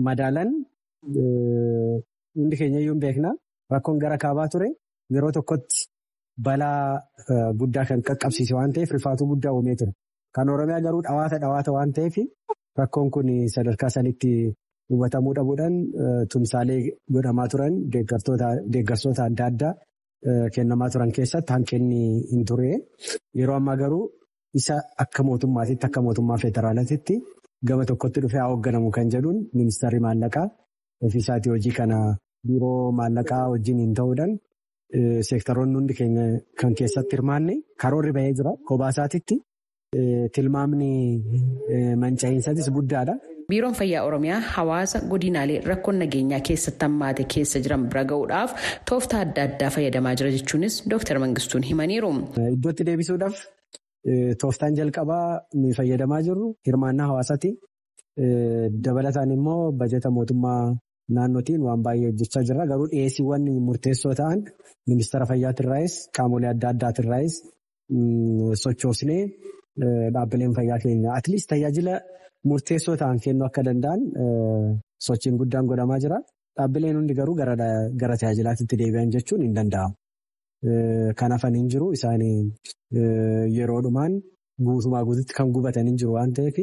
madaalan 0.08 0.50
hundi 2.36 2.56
keenya 2.60 2.80
iyyuu 2.84 3.00
beekna. 3.04 3.32
Rakkoon 3.74 4.00
gara 4.04 4.18
kaabaa 4.24 4.48
ture 4.54 4.70
yeroo 5.14 5.32
tokkotti 5.38 5.80
balaa 6.46 6.82
guddaa 7.60 7.86
kan 7.90 8.02
qaqqabsiise 8.08 8.54
waan 8.58 8.72
ta'eef 8.76 8.92
rifaatuu 8.98 9.28
guddaa 9.32 9.54
uumee 9.58 9.76
ture. 9.80 9.92
Kan 10.36 10.50
Oromiyaa 10.54 10.82
garuu 10.86 11.02
dhawaata 11.08 11.38
dhawaata 11.44 11.72
waan 11.78 11.92
ta'eef 11.98 12.16
rakkoon 12.80 13.10
kun 13.16 13.28
sadarkaa 13.56 13.90
sanitti 13.96 14.32
hubatamuu 14.92 15.34
dhabuudhaan 15.38 15.76
tumsaalee 16.32 16.80
godhamaa 17.14 17.48
turan 17.52 17.74
deeggarsoota 18.74 19.24
adda 19.30 19.46
addaa 19.52 19.74
kennamaa 20.56 20.90
turan 20.94 21.12
keessatti 21.18 21.54
hanqinni 21.54 22.02
hin 22.32 22.44
turre. 22.52 22.72
Yeroo 23.40 23.56
ammaa 23.62 23.76
garuu 23.82 24.04
isa 24.60 24.76
akka 25.04 25.24
mootummaatitti 25.30 25.86
akka 25.90 26.02
mootummaa 26.08 26.38
federaalaatitti 26.44 27.16
gama 27.70 27.86
tokkotti 27.90 28.20
dhufee 28.24 28.40
haa 28.42 28.50
hoogganamu 28.52 28.92
kan 28.98 29.10
jedhuun 29.16 29.38
ministeerri 29.60 30.00
maallaqaa 30.08 30.48
ofiisaatii 31.08 31.52
hojii 31.56 31.72
kana 31.80 31.98
biiroo 32.48 32.92
maallaqaa 33.00 33.44
wajjin 33.54 33.80
hin 33.84 33.94
ta'uudhaan 34.00 34.34
seektaroonni 35.30 35.76
hundi 35.80 35.94
keenya 36.00 36.26
kan 36.62 36.74
keessatti 36.82 37.16
hirmaanne 37.18 37.56
karoorri 37.84 38.12
bahee 38.18 38.34
jira 38.40 38.52
kobaasaatitti 38.72 39.36
tilmaamni 40.36 40.92
manca'iinsatis 42.04 42.70
guddaadha. 42.78 43.16
Biiroon 43.50 43.74
Fayyaa 43.78 44.04
Oromiyaa 44.08 44.40
hawaasa 44.56 45.00
godinaalee 45.10 45.60
rakkoon 45.70 46.00
nageenyaa 46.02 46.40
keessatti 46.48 46.86
hammaate 46.86 47.24
keessa 47.34 47.60
jiran 47.66 47.84
bira 47.92 48.04
ga'uudhaaf 48.12 48.52
tooftaa 48.92 49.20
adda 49.26 49.44
addaa 49.50 49.70
fayyadamaa 49.76 50.14
jira 50.22 50.32
jechuunis 50.36 50.78
Dr. 50.94 51.20
Mangistuun 51.24 51.64
himaniiru. 51.70 52.10
Iddootti 52.56 52.84
deebisuudhaaf 52.88 53.36
tooftaan 54.44 54.74
jalqabaa 54.80 55.28
fayyadamaa 55.78 56.22
jirru 56.30 56.48
hirmaannaa 56.70 57.08
hawaasaati. 57.12 57.52
Dabalataan 58.88 59.32
immoo 59.38 59.62
bajeta 59.84 60.10
mootummaa 60.18 60.64
naannootiin 61.20 61.62
waan 61.68 61.82
baay'ee 61.90 62.10
hojjechaa 62.12 62.44
jirra. 62.50 62.66
Garuu 62.74 62.88
dhiyeessiiwwan 62.96 63.44
murteessoo 63.68 64.14
ta'an 64.22 64.40
ministeera 64.94 65.26
fayyaatirraayis 65.34 65.96
qaamolee 66.18 66.50
adda 66.56 66.68
addaatirraayis 66.74 67.36
sochoosnee 68.66 69.22
dhaabbileen 70.14 70.54
fayyaa 70.58 70.80
keenya 70.84 71.10
atliist 71.20 71.48
tajaajila 71.54 71.96
murteessoo 72.50 72.96
ta'an 73.02 73.18
kennuu 73.26 73.48
akka 73.50 73.62
danda'an 73.68 74.02
sochiin 75.08 75.38
guddaan 75.42 75.66
godhamaa 75.72 76.00
jira. 76.06 76.18
Dhaabbileen 76.58 76.96
hundi 77.00 77.14
garuu 77.20 77.36
gara 77.42 77.56
tajaajilaatti 78.22 78.78
deebi'an 78.82 79.10
jechuun 79.16 79.42
hin 79.46 79.54
danda'amu. 79.60 79.94
Kan 81.20 81.32
hafan 81.36 81.56
hin 81.60 81.68
jiru 81.74 81.88
isaan 81.98 82.22
yeroodhumaan 83.58 84.14
guutumaa 84.66 85.04
guututti 85.08 85.34
kan 85.38 85.52
gubatan 85.56 85.88
hin 85.90 85.98
jiru 86.02 86.14
waan 86.18 86.32
ta'eef 86.38 86.58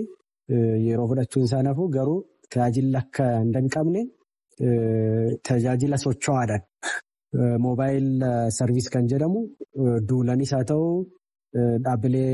yeroo 0.87 1.07
fudhachuun 1.11 1.45
isaan 1.49 1.67
hafu 1.71 1.85
garuu 1.97 2.19
tajaajilli 2.55 2.97
akka 3.03 3.27
hin 3.41 3.51
danqabne 3.57 4.03
tajaajila 5.49 5.97
socho'aadhaan 6.05 6.63
moobaayil 7.65 8.09
sarviis 8.59 8.89
kan 8.95 9.05
jedhamu 9.13 9.41
duulanis 10.09 10.53
haa 10.57 10.65
ta'u 10.71 10.87
dhaabbilee 11.85 12.33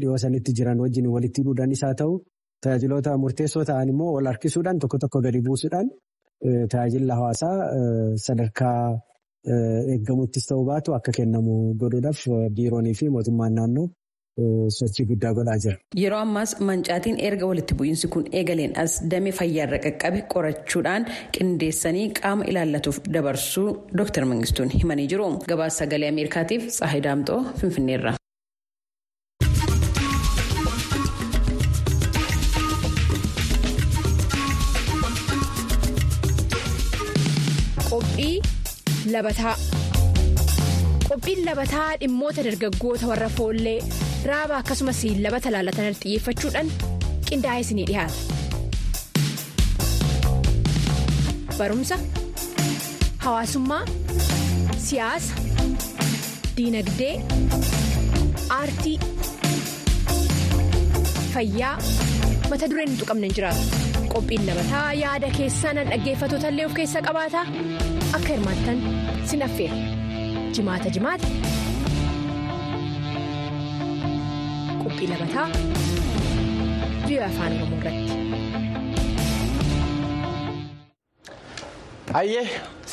dhiyoo 0.00 0.18
sanitti 0.24 0.52
jiran 0.58 0.78
wajjin 0.84 1.06
walitti 1.14 1.40
hidhuudhaanis 1.42 1.82
haa 1.86 1.94
ta'u 2.02 2.12
tajaajiloota 2.66 3.16
murteessoo 3.24 3.64
ta'an 3.72 3.88
immoo 3.94 4.12
wal 4.18 4.26
harkisuudhaan 4.32 4.78
tokko 4.84 4.98
tokko 5.04 5.20
gadi 5.26 5.40
buusuudhaan 5.48 5.88
tajaajila 6.72 7.14
hawaasaa 7.20 7.56
sadarkaa 8.28 8.78
eeggamuttis 9.92 10.46
ta'uu 10.48 10.64
baatu 10.72 10.94
akka 10.98 11.12
kennamu 11.18 11.54
godhuudhaaf 11.82 12.20
biiroonii 12.56 12.94
fi 13.00 13.08
mootummaan 13.16 13.54
naannoo 13.60 13.86
sochii 14.78 15.06
guddaa 15.10 15.30
godhaa 15.38 15.54
jira. 15.64 15.76
Yeroo 16.02 16.18
ammaas 16.24 16.50
mancaatiin 16.70 17.16
erga 17.28 17.46
walitti 17.50 17.74
bu'iinsi 17.78 18.08
kun 18.16 18.24
eegaleen 18.40 18.72
as 18.82 18.96
damee 19.14 19.32
fayyaarra 19.38 19.78
qaqqabe 19.86 20.20
qorachuudhaan 20.34 21.06
qindeessanii 21.38 22.06
qaama 22.20 22.44
ilaallatuuf 22.52 22.98
dabarsuu 23.16 23.68
Dr. 24.02 24.24
Mangistuun 24.32 24.70
himanii 24.82 25.08
jiru. 25.14 25.30
Gabaasa 25.52 25.78
sagalee 25.84 26.08
Ameerikaatiif 26.14 26.66
Tsaahii 26.76 27.02
Daamxoo 27.08 27.40
Finfinneerra. 27.62 28.12
Qophii 38.16 38.40
labataa. 39.12 39.54
Qophiin 41.08 41.44
labataa 41.46 41.88
dhimmoota 42.00 42.44
dargaggoota 42.46 43.06
warra 43.10 43.28
foollee 43.28 43.80
raaba 44.30 44.56
akkasumas 44.62 45.00
labata 45.24 45.52
laalatan 45.52 45.94
xiyyeeffachuudhaan 46.02 46.70
qindaa'ee 47.28 47.60
isinii 47.64 47.84
dhiyaata. 47.90 48.14
Barumsa, 51.58 51.98
hawaasummaa, 53.26 53.84
siyaasa, 54.86 55.34
diinagdee, 56.56 57.14
aartii, 58.58 58.98
fayyaa 61.34 61.76
mata 62.50 62.70
dureen 62.70 62.88
hin 62.94 62.98
tuqamne 63.04 63.26
hin 63.28 63.36
jiraatu. 63.40 63.62
Qophiin 64.16 64.46
labataa 64.48 64.92
yaada 65.02 65.28
keessaan 65.36 65.78
dhaggeeffatoota 65.90 66.48
illee 66.52 66.66
of 66.68 66.74
keessaa 66.78 67.02
qabaata 67.08 67.40
akka 68.16 68.28
hirmaattan 68.28 68.78
sin 69.32 69.42
affeera. 69.46 69.76
jimaata 70.56 70.88
jimaata 70.96 71.26
qophii 74.84 75.08
labataa 75.12 75.46
biyya 77.06 77.26
afaan 77.30 77.52
oromoo 77.56 77.78
irratti. 77.80 78.14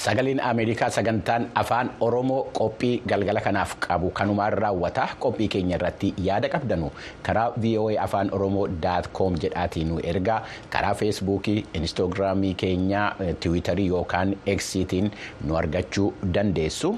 Sagaleen 0.04 0.40
Ameerikaa 0.44 0.90
sagantaan 0.92 1.48
afaan 1.56 1.90
Oromoo 2.04 2.50
qophii 2.58 3.02
galgala 3.08 3.40
kanaaf 3.42 3.76
qabu 3.80 4.10
kanumaan 4.12 4.52
raawwata. 4.54 5.06
Qophii 5.24 5.48
keenya 5.54 5.78
irratti 5.78 6.10
yaada 6.28 6.50
qabdanu 6.52 6.90
karaa 7.28 7.54
VOA 7.66 7.96
afaan 8.06 8.32
Oromoo 8.36 8.66
daat 8.86 9.08
koom 9.20 9.38
jedhaatiin 9.44 9.88
nu 9.94 10.00
ergaa. 10.14 10.42
Karaa 10.74 10.94
feesbuukii 11.02 11.64
inistoogiraamii 11.80 12.54
keenya 12.64 13.04
tiwiitarii 13.40 13.88
yookaan 13.96 14.36
eksiitiin 14.56 15.12
nu 15.48 15.56
argachuu 15.62 16.14
dandeessu. 16.38 16.92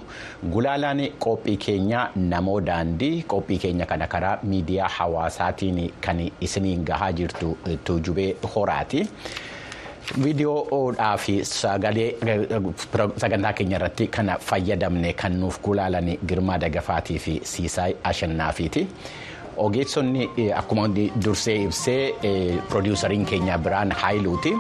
Gulaalaan 0.53 1.05
qophii 1.27 1.57
keenya 1.67 2.09
namoo 2.15 2.59
daandii. 2.71 3.23
Qophii 3.35 3.57
keenya 3.67 3.85
kana 3.85 4.07
karaa 4.07 4.37
miidiyaa 4.43 4.89
hawaasaatiin 4.97 5.91
kan 6.01 6.25
isiniin 6.41 6.85
gahaa 6.85 7.11
jirtu 7.11 7.57
tuujubee 7.83 8.31
horaati. 8.55 9.07
Viidiyoodhaa 10.23 11.17
fi 11.17 11.35
sagalee 11.51 12.09
sagantaa 13.23 13.53
keenya 13.59 13.77
irratti 13.79 14.07
kan 14.17 14.31
fayyadamne 14.49 15.13
kan 15.21 15.39
nuuf 15.43 15.59
gulaalan 15.67 16.09
girmaa 16.27 16.57
dagafaatii 16.65 17.19
fi 17.27 17.39
siisaay 17.43 17.93
ashannaafiiti. 18.03 18.87
ogeessonni 19.65 20.23
akkuma 20.61 20.87
dursee 21.25 21.53
ibsee 21.65 21.99
piroodiwusariin 22.69 23.25
keenya 23.29 23.57
biraan 23.67 23.91
haayiluuti 24.01 24.51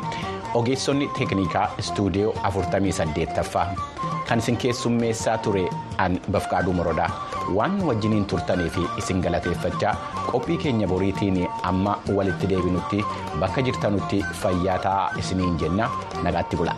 ogeessonni 0.59 1.07
teeknikaa 1.17 1.65
istuudiyoo 1.83 2.31
48ffaa 2.49 3.65
kan 4.29 4.39
isin 4.43 4.57
keessummeessaa 4.63 5.37
ture 5.47 5.65
an 6.05 6.19
bafqaaduu 6.35 6.73
morodaa 6.79 7.09
waan 7.57 7.75
wajjiniin 7.87 8.25
turtanii 8.33 8.69
fi 8.77 8.85
isin 9.03 9.21
galateeffachaa 9.25 9.95
qophii 10.31 10.57
keenya 10.65 10.87
boriitiin 10.93 11.41
amma 11.71 11.97
walitti 12.19 12.49
deebinutti 12.53 13.03
bakka 13.39 13.61
jirtanutti 13.69 14.23
fayyaa 14.43 14.79
ta'aa 14.87 15.09
isiniin 15.23 15.59
jenna 15.65 15.89
nagaatti 16.23 16.57
bula. 16.57 16.75